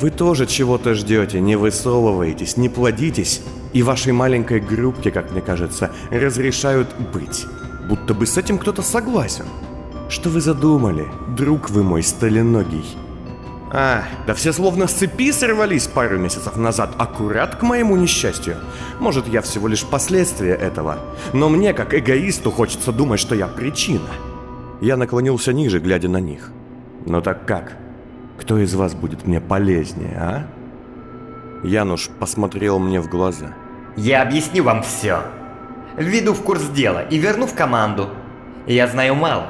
Вы 0.00 0.10
тоже 0.10 0.46
чего-то 0.46 0.94
ждете, 0.94 1.40
не 1.40 1.56
высовываетесь, 1.56 2.56
не 2.56 2.68
плодитесь, 2.68 3.42
и 3.76 3.82
вашей 3.82 4.14
маленькой 4.14 4.60
группке, 4.60 5.10
как 5.10 5.32
мне 5.32 5.42
кажется, 5.42 5.90
разрешают 6.10 6.88
быть. 7.12 7.46
Будто 7.86 8.14
бы 8.14 8.24
с 8.24 8.38
этим 8.38 8.56
кто-то 8.56 8.80
согласен. 8.80 9.44
Что 10.08 10.30
вы 10.30 10.40
задумали, 10.40 11.06
друг 11.36 11.68
вы 11.68 11.82
мой 11.82 12.02
сталиногий? 12.02 12.86
А, 13.70 14.04
да 14.26 14.32
все 14.32 14.54
словно 14.54 14.86
с 14.86 14.92
цепи 14.92 15.30
сорвались 15.30 15.88
пару 15.88 16.18
месяцев 16.18 16.56
назад, 16.56 16.94
аккурат 16.96 17.56
к 17.56 17.62
моему 17.62 17.96
несчастью. 17.96 18.56
Может, 18.98 19.28
я 19.28 19.42
всего 19.42 19.68
лишь 19.68 19.84
последствие 19.84 20.54
этого, 20.54 20.98
но 21.34 21.50
мне, 21.50 21.74
как 21.74 21.92
эгоисту, 21.92 22.50
хочется 22.50 22.92
думать, 22.92 23.20
что 23.20 23.34
я 23.34 23.46
причина. 23.46 24.08
Я 24.80 24.96
наклонился 24.96 25.52
ниже, 25.52 25.80
глядя 25.80 26.08
на 26.08 26.20
них. 26.20 26.50
Ну 27.04 27.20
так 27.20 27.44
как? 27.44 27.76
Кто 28.40 28.56
из 28.56 28.74
вас 28.74 28.94
будет 28.94 29.26
мне 29.26 29.38
полезнее, 29.38 30.16
а? 30.18 30.46
Януш 31.62 32.08
посмотрел 32.18 32.78
мне 32.78 33.02
в 33.02 33.10
глаза. 33.10 33.54
Я 33.96 34.22
объясню 34.22 34.62
вам 34.62 34.82
все. 34.82 35.22
Введу 35.96 36.34
в 36.34 36.42
курс 36.42 36.68
дела 36.68 37.02
и 37.08 37.16
верну 37.16 37.46
в 37.46 37.54
команду. 37.54 38.10
Я 38.66 38.86
знаю 38.86 39.14
мало. 39.14 39.46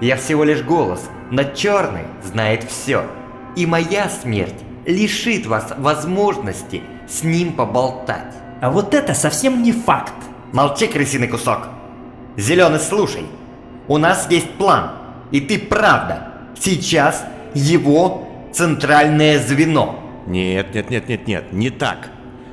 Я 0.00 0.16
всего 0.16 0.44
лишь 0.44 0.62
голос, 0.62 1.08
но 1.30 1.44
черный 1.44 2.04
знает 2.22 2.64
все. 2.64 3.04
И 3.56 3.66
моя 3.66 4.08
смерть 4.08 4.54
лишит 4.86 5.46
вас 5.46 5.74
возможности 5.76 6.82
с 7.06 7.22
ним 7.22 7.52
поболтать. 7.52 8.34
А 8.62 8.70
вот 8.70 8.94
это 8.94 9.12
совсем 9.12 9.62
не 9.62 9.72
факт. 9.72 10.14
Молчи, 10.52 10.86
крысиный 10.86 11.28
кусок. 11.28 11.68
Зеленый, 12.36 12.80
слушай. 12.80 13.26
У 13.86 13.98
нас 13.98 14.26
есть 14.30 14.50
план. 14.52 14.92
И 15.30 15.40
ты 15.40 15.58
правда. 15.58 16.32
Сейчас 16.58 17.24
его 17.52 18.26
центральное 18.52 19.38
звено. 19.38 19.98
Нет, 20.26 20.74
нет, 20.74 20.90
нет, 20.90 21.08
нет, 21.08 21.26
нет, 21.26 21.52
не 21.52 21.68
так. 21.68 22.10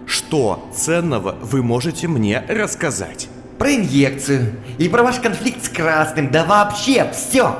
Что 0.07 0.69
ценного 0.73 1.35
вы 1.41 1.61
можете 1.61 2.07
мне 2.07 2.41
рассказать? 2.47 3.27
Про 3.59 3.75
инъекцию 3.75 4.53
и 4.77 4.87
про 4.87 5.03
ваш 5.03 5.19
конфликт 5.19 5.65
с 5.65 5.69
Красным, 5.69 6.31
да 6.31 6.45
вообще 6.45 7.11
все. 7.11 7.57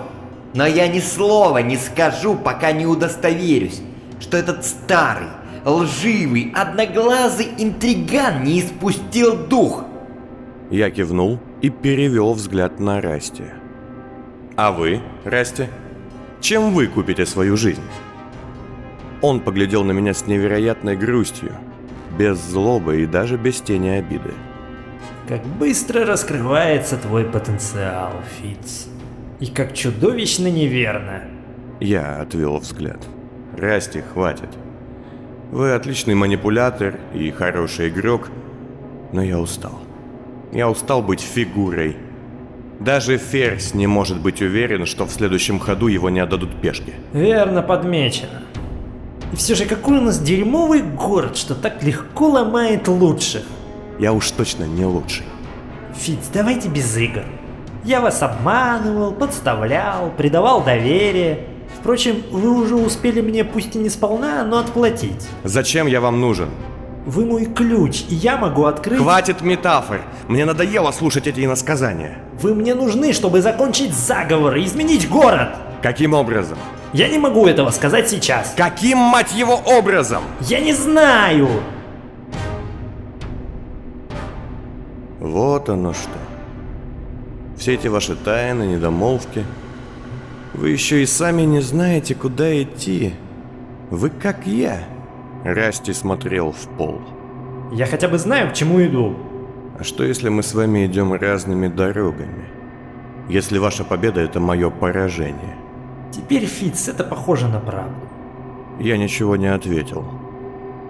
Но 0.54 0.66
я 0.66 0.88
ни 0.88 1.02
слова 1.02 1.58
не 1.58 1.76
скажу, 1.76 2.36
пока 2.36 2.72
не 2.72 2.86
удостоверюсь, 2.86 3.82
что 4.22 4.38
этот 4.38 4.66
старый, 4.66 5.28
лживый, 5.66 6.54
одноглазый 6.56 7.50
интриган 7.58 8.46
не 8.46 8.62
испустил 8.62 9.36
дух. 9.36 9.84
Я 10.72 10.90
кивнул 10.90 11.40
и 11.62 11.70
перевел 11.70 12.34
взгляд 12.34 12.80
на 12.80 13.02
Расти. 13.02 13.44
А 14.56 14.72
вы, 14.72 15.02
Расти, 15.26 15.66
чем 16.40 16.74
вы 16.74 16.88
купите 16.88 17.26
свою 17.26 17.58
жизнь? 17.58 17.84
Он 19.22 19.42
поглядел 19.42 19.84
на 19.84 19.92
меня 19.92 20.14
с 20.14 20.28
невероятной 20.28 20.96
грустью, 20.96 21.54
без 22.18 22.38
злобы 22.40 23.02
и 23.02 23.06
даже 23.06 23.38
без 23.38 23.62
тени 23.62 23.90
обиды. 23.90 24.34
Как 25.28 25.46
быстро 25.46 26.06
раскрывается 26.06 26.98
твой 26.98 27.26
потенциал, 27.26 28.14
Фиц. 28.38 28.88
И 29.40 29.48
как 29.48 29.74
чудовищно 29.74 30.48
неверно. 30.48 31.24
Я 31.80 32.22
отвел 32.22 32.58
взгляд. 32.58 33.00
Расти, 33.58 34.02
хватит. 34.02 34.50
Вы 35.52 35.74
отличный 35.74 36.16
манипулятор 36.16 36.96
и 37.14 37.30
хороший 37.32 37.90
игрок, 37.90 38.30
но 39.12 39.22
я 39.22 39.40
устал. 39.40 39.80
Я 40.52 40.70
устал 40.70 41.02
быть 41.02 41.22
фигурой. 41.22 41.98
Даже 42.80 43.18
Ферзь 43.18 43.74
не 43.74 43.88
может 43.88 44.22
быть 44.22 44.42
уверен, 44.42 44.86
что 44.86 45.06
в 45.06 45.12
следующем 45.12 45.60
ходу 45.60 45.88
его 45.88 46.10
не 46.10 46.20
отдадут 46.20 46.62
пешки. 46.62 46.94
Верно 47.14 47.62
подмечено. 47.62 48.42
И 49.34 49.36
все 49.36 49.56
же 49.56 49.66
какой 49.66 49.98
у 49.98 50.02
нас 50.02 50.20
дерьмовый 50.20 50.82
город, 50.82 51.38
что 51.38 51.56
так 51.56 51.84
легко 51.84 52.30
ломает 52.30 52.88
лучших. 52.88 53.44
Я 54.00 54.14
уж 54.14 54.32
точно 54.32 54.64
не 54.64 54.86
лучший. 54.86 55.26
Фиц, 55.96 56.30
давайте 56.34 56.70
без 56.70 56.96
игр. 56.96 57.24
Я 57.84 58.02
вас 58.02 58.22
обманывал, 58.22 59.12
подставлял, 59.12 60.12
придавал 60.16 60.64
доверие. 60.64 61.48
Впрочем, 61.80 62.24
вы 62.32 62.50
уже 62.50 62.76
успели 62.76 63.22
мне 63.22 63.44
пусть 63.44 63.76
и 63.76 63.80
не 63.80 63.90
сполна, 63.90 64.44
но 64.44 64.60
отплатить. 64.60 65.28
Зачем 65.44 65.88
я 65.88 66.02
вам 66.02 66.22
нужен? 66.22 66.50
Вы 67.06 67.26
мой 67.26 67.46
ключ, 67.46 68.04
и 68.10 68.16
я 68.16 68.38
могу 68.38 68.66
открыть... 68.66 69.00
Хватит 69.00 69.42
метафор! 69.42 70.02
Мне 70.28 70.44
надоело 70.44 70.92
слушать 70.92 71.26
эти 71.26 71.46
иносказания. 71.46 72.18
Вы 72.42 72.54
мне 72.54 72.76
нужны, 72.76 73.14
чтобы 73.14 73.42
закончить 73.42 73.94
заговор 73.94 74.56
и 74.58 74.66
изменить 74.66 75.10
город. 75.10 75.50
Каким 75.82 76.14
образом? 76.14 76.58
Я 76.94 77.10
не 77.10 77.18
могу 77.18 77.48
этого 77.48 77.70
сказать 77.72 78.10
сейчас. 78.10 78.54
Каким, 78.56 78.98
мать 78.98 79.34
его, 79.34 79.56
образом? 79.56 80.24
Я 80.42 80.60
не 80.60 80.74
знаю. 80.74 81.50
Вот 85.20 85.70
оно 85.70 85.94
что. 85.94 86.10
Все 87.58 87.74
эти 87.74 87.88
ваши 87.88 88.16
тайны, 88.16 88.64
недомолвки. 88.64 89.44
Вы 90.54 90.70
еще 90.70 91.04
и 91.04 91.06
сами 91.06 91.42
не 91.42 91.60
знаете, 91.60 92.16
куда 92.16 92.62
идти. 92.62 93.14
Вы 93.90 94.10
как 94.10 94.48
я. 94.48 94.80
Расти 95.44 95.94
смотрел 95.94 96.52
в 96.52 96.68
пол. 96.78 97.02
Я 97.72 97.86
хотя 97.86 98.08
бы 98.08 98.18
знаю, 98.18 98.52
к 98.52 98.54
чему 98.54 98.84
иду. 98.84 99.16
А 99.78 99.84
что 99.84 100.04
если 100.04 100.30
мы 100.30 100.42
с 100.42 100.54
вами 100.54 100.86
идем 100.86 101.14
разными 101.14 101.68
дорогами? 101.68 102.46
Если 103.30 103.58
ваша 103.58 103.84
победа 103.84 104.22
это 104.22 104.40
мое 104.40 104.70
поражение? 104.70 105.56
Теперь, 106.12 106.46
Фиц, 106.46 106.88
это 106.88 107.04
похоже 107.04 107.48
на 107.48 107.60
правду. 107.60 107.96
Я 108.80 108.98
ничего 108.98 109.36
не 109.36 109.48
ответил. 109.48 110.06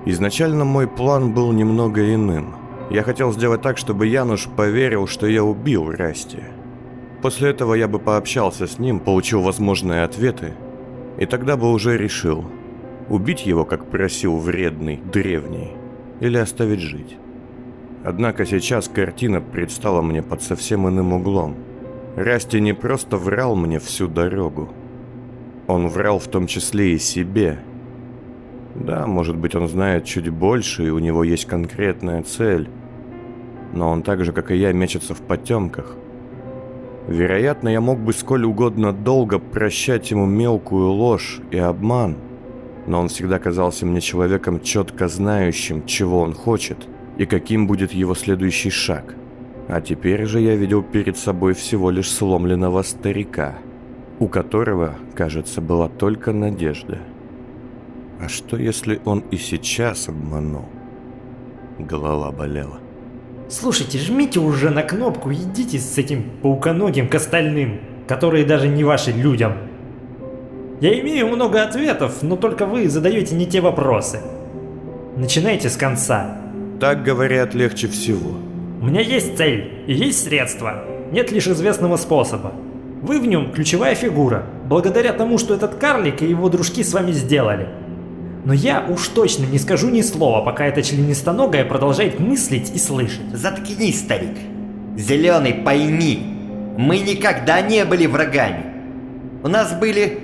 Изначально 0.05 0.65
мой 0.65 0.87
план 0.87 1.33
был 1.33 1.51
немного 1.51 2.13
иным. 2.13 2.55
Я 2.89 3.03
хотел 3.03 3.33
сделать 3.33 3.61
так, 3.61 3.77
чтобы 3.77 4.07
Януш 4.07 4.47
поверил, 4.47 5.07
что 5.07 5.27
я 5.27 5.43
убил 5.43 5.91
Расти. 5.91 6.43
После 7.21 7.49
этого 7.49 7.73
я 7.73 7.87
бы 7.87 7.99
пообщался 7.99 8.67
с 8.67 8.79
ним, 8.79 8.99
получил 8.99 9.41
возможные 9.41 10.03
ответы, 10.03 10.53
и 11.17 11.25
тогда 11.25 11.57
бы 11.57 11.71
уже 11.71 11.97
решил, 11.97 12.45
убить 13.09 13.45
его, 13.45 13.65
как 13.65 13.87
просил 13.89 14.37
вредный 14.37 15.01
древний, 15.11 15.71
или 16.19 16.37
оставить 16.37 16.79
жить. 16.79 17.17
Однако 18.03 18.45
сейчас 18.45 18.87
картина 18.87 19.41
предстала 19.41 20.01
мне 20.01 20.21
под 20.21 20.41
совсем 20.41 20.87
иным 20.87 21.13
углом. 21.13 21.55
Расти 22.15 22.61
не 22.61 22.73
просто 22.73 23.17
врал 23.17 23.55
мне 23.55 23.79
всю 23.79 24.07
дорогу. 24.07 24.69
Он 25.67 25.87
врал 25.89 26.17
в 26.19 26.27
том 26.27 26.47
числе 26.47 26.93
и 26.93 26.97
себе. 26.97 27.59
Да, 28.75 29.05
может 29.05 29.35
быть, 29.35 29.53
он 29.55 29.67
знает 29.67 30.05
чуть 30.05 30.29
больше, 30.29 30.87
и 30.87 30.89
у 30.89 30.99
него 30.99 31.23
есть 31.23 31.45
конкретная 31.45 32.23
цель. 32.23 32.69
Но 33.73 33.89
он 33.89 34.01
так 34.01 34.23
же, 34.23 34.31
как 34.31 34.51
и 34.51 34.55
я, 34.55 34.71
мечется 34.71 35.13
в 35.13 35.21
потемках. 35.21 35.95
Вероятно, 37.07 37.69
я 37.69 37.81
мог 37.81 37.99
бы 37.99 38.13
сколь 38.13 38.45
угодно 38.45 38.91
долго 38.91 39.39
прощать 39.39 40.11
ему 40.11 40.25
мелкую 40.25 40.89
ложь 40.89 41.39
и 41.51 41.57
обман, 41.57 42.17
но 42.85 42.99
он 42.99 43.07
всегда 43.07 43.39
казался 43.39 43.85
мне 43.85 44.01
человеком, 44.01 44.61
четко 44.61 45.07
знающим, 45.07 45.85
чего 45.85 46.19
он 46.19 46.33
хочет 46.33 46.77
и 47.17 47.25
каким 47.25 47.65
будет 47.65 47.93
его 47.93 48.13
следующий 48.13 48.69
шаг. 48.69 49.15
А 49.67 49.81
теперь 49.81 50.25
же 50.25 50.39
я 50.39 50.55
видел 50.55 50.83
перед 50.83 51.17
собой 51.17 51.53
всего 51.53 51.91
лишь 51.91 52.11
сломленного 52.11 52.81
старика, 52.83 53.55
у 54.19 54.27
которого, 54.27 54.95
кажется, 55.15 55.61
была 55.61 55.89
только 55.89 56.33
надежда. 56.33 56.99
А 58.19 58.29
что 58.29 58.57
если 58.57 58.99
он 59.05 59.19
и 59.31 59.37
сейчас 59.37 60.09
обманул? 60.09 60.65
Голова 61.77 62.31
болела. 62.31 62.79
Слушайте, 63.49 63.99
жмите 63.99 64.39
уже 64.39 64.71
на 64.71 64.83
кнопку, 64.83 65.31
идите 65.31 65.77
с 65.77 65.97
этим 65.97 66.23
пауконогим 66.41 67.07
к 67.07 67.15
остальным, 67.15 67.79
которые 68.07 68.45
даже 68.45 68.67
не 68.67 68.83
ваши 68.83 69.11
людям. 69.11 69.53
Я 70.81 70.99
имею 70.99 71.27
много 71.27 71.63
ответов, 71.63 72.23
но 72.23 72.35
только 72.35 72.65
вы 72.65 72.89
задаете 72.89 73.35
не 73.35 73.45
те 73.45 73.61
вопросы. 73.61 74.19
Начинайте 75.15 75.69
с 75.69 75.77
конца. 75.77 76.37
Так 76.79 77.03
говорят 77.03 77.53
легче 77.53 77.87
всего. 77.87 78.37
У 78.81 78.85
меня 78.85 79.01
есть 79.01 79.37
цель 79.37 79.83
и 79.87 79.93
есть 79.93 80.23
средства. 80.23 80.83
Нет 81.11 81.31
лишь 81.31 81.47
известного 81.47 81.97
способа. 81.97 82.53
Вы 83.01 83.19
в 83.19 83.27
нем 83.27 83.51
ключевая 83.51 83.95
фигура, 83.95 84.45
благодаря 84.67 85.13
тому, 85.13 85.37
что 85.37 85.53
этот 85.53 85.75
карлик 85.75 86.21
и 86.21 86.27
его 86.27 86.49
дружки 86.49 86.83
с 86.83 86.93
вами 86.93 87.11
сделали. 87.11 87.67
Но 88.43 88.53
я 88.53 88.85
уж 88.87 89.07
точно 89.09 89.45
не 89.45 89.59
скажу 89.59 89.89
ни 89.89 90.01
слова, 90.01 90.41
пока 90.43 90.65
эта 90.65 90.81
членистоногая 90.81 91.65
продолжает 91.65 92.19
мыслить 92.19 92.71
и 92.73 92.79
слышать. 92.79 93.33
Заткнись, 93.33 93.99
старик. 93.99 94.37
Зеленый, 94.95 95.53
пойми, 95.53 96.37
мы 96.77 96.99
никогда 96.99 97.61
не 97.61 97.85
были 97.85 98.07
врагами. 98.07 98.65
У 99.43 99.47
нас 99.47 99.73
были 99.73 100.19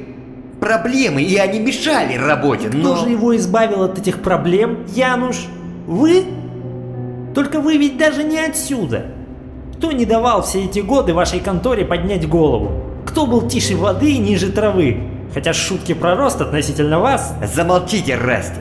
проблемы, 0.60 1.22
и 1.22 1.36
они 1.36 1.60
мешали 1.60 2.16
работе, 2.16 2.70
но... 2.74 2.94
Кто 2.94 3.06
же 3.06 3.12
его 3.12 3.36
избавил 3.36 3.84
от 3.84 4.00
этих 4.00 4.22
проблем, 4.22 4.86
Януш? 4.88 5.46
Вы? 5.86 6.24
Только 7.36 7.60
вы 7.60 7.78
ведь 7.78 7.98
даже 7.98 8.24
не 8.24 8.40
отсюда. 8.40 9.06
Кто 9.78 9.92
не 9.92 10.06
давал 10.06 10.44
все 10.44 10.66
эти 10.66 10.80
годы 10.80 11.14
вашей 11.14 11.40
конторе 11.40 11.86
поднять 11.86 12.28
голову? 12.28 12.72
Кто 13.06 13.26
был 13.26 13.48
тише 13.48 13.76
воды 13.76 14.14
и 14.14 14.18
ниже 14.18 14.52
травы? 14.52 15.04
Хотя 15.34 15.54
шутки 15.54 15.94
про 15.94 16.16
рост 16.16 16.42
относительно 16.42 17.00
вас... 17.00 17.34
Замолчите, 17.44 18.16
Расти. 18.16 18.60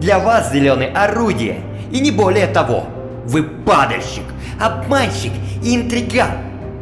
Для 0.00 0.18
вас, 0.18 0.52
Зеленый, 0.52 0.92
орудие, 0.92 1.60
и 1.90 2.00
не 2.00 2.10
более 2.10 2.46
того. 2.46 2.84
Вы 3.24 3.42
падальщик, 3.42 4.22
обманщик 4.60 5.32
и 5.62 5.74
интриган. 5.74 6.30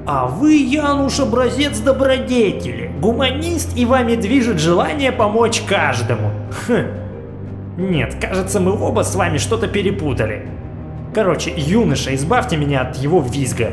А 0.07 0.27
вы, 0.27 0.57
Януш, 0.57 1.19
образец 1.19 1.79
добродетели, 1.81 2.93
гуманист, 3.01 3.77
и 3.77 3.85
вами 3.85 4.15
движет 4.15 4.61
желание 4.61 5.11
помочь 5.11 5.63
каждому. 5.63 6.31
Хм. 6.69 6.87
Нет, 7.79 8.15
кажется, 8.21 8.61
мы 8.61 8.81
оба 8.81 9.03
с 9.03 9.15
вами 9.17 9.39
что-то 9.39 9.67
перепутали. 9.67 10.47
Короче, 11.17 11.51
юноша, 11.57 12.15
избавьте 12.15 12.59
меня 12.59 12.83
от 12.83 12.97
его 12.97 13.23
визга. 13.23 13.71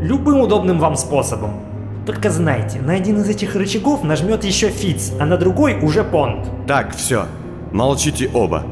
Любым 0.00 0.40
удобным 0.40 0.78
вам 0.78 0.96
способом. 0.96 1.60
Только 2.06 2.30
знайте, 2.30 2.80
на 2.80 2.94
один 2.94 3.20
из 3.20 3.28
этих 3.28 3.54
рычагов 3.54 4.02
нажмет 4.02 4.44
еще 4.44 4.70
Фиц, 4.70 5.12
а 5.20 5.26
на 5.26 5.36
другой 5.36 5.78
уже 5.78 6.02
Понт. 6.02 6.48
Так, 6.66 6.96
все. 6.96 7.26
Молчите 7.70 8.30
оба. 8.32 8.64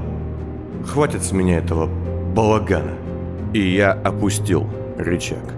Хватит 0.87 1.23
с 1.23 1.33
меня 1.33 1.59
этого 1.59 1.87
балагана. 2.35 2.92
И 3.52 3.61
я 3.61 3.92
опустил 3.92 4.67
рычаг. 4.96 5.58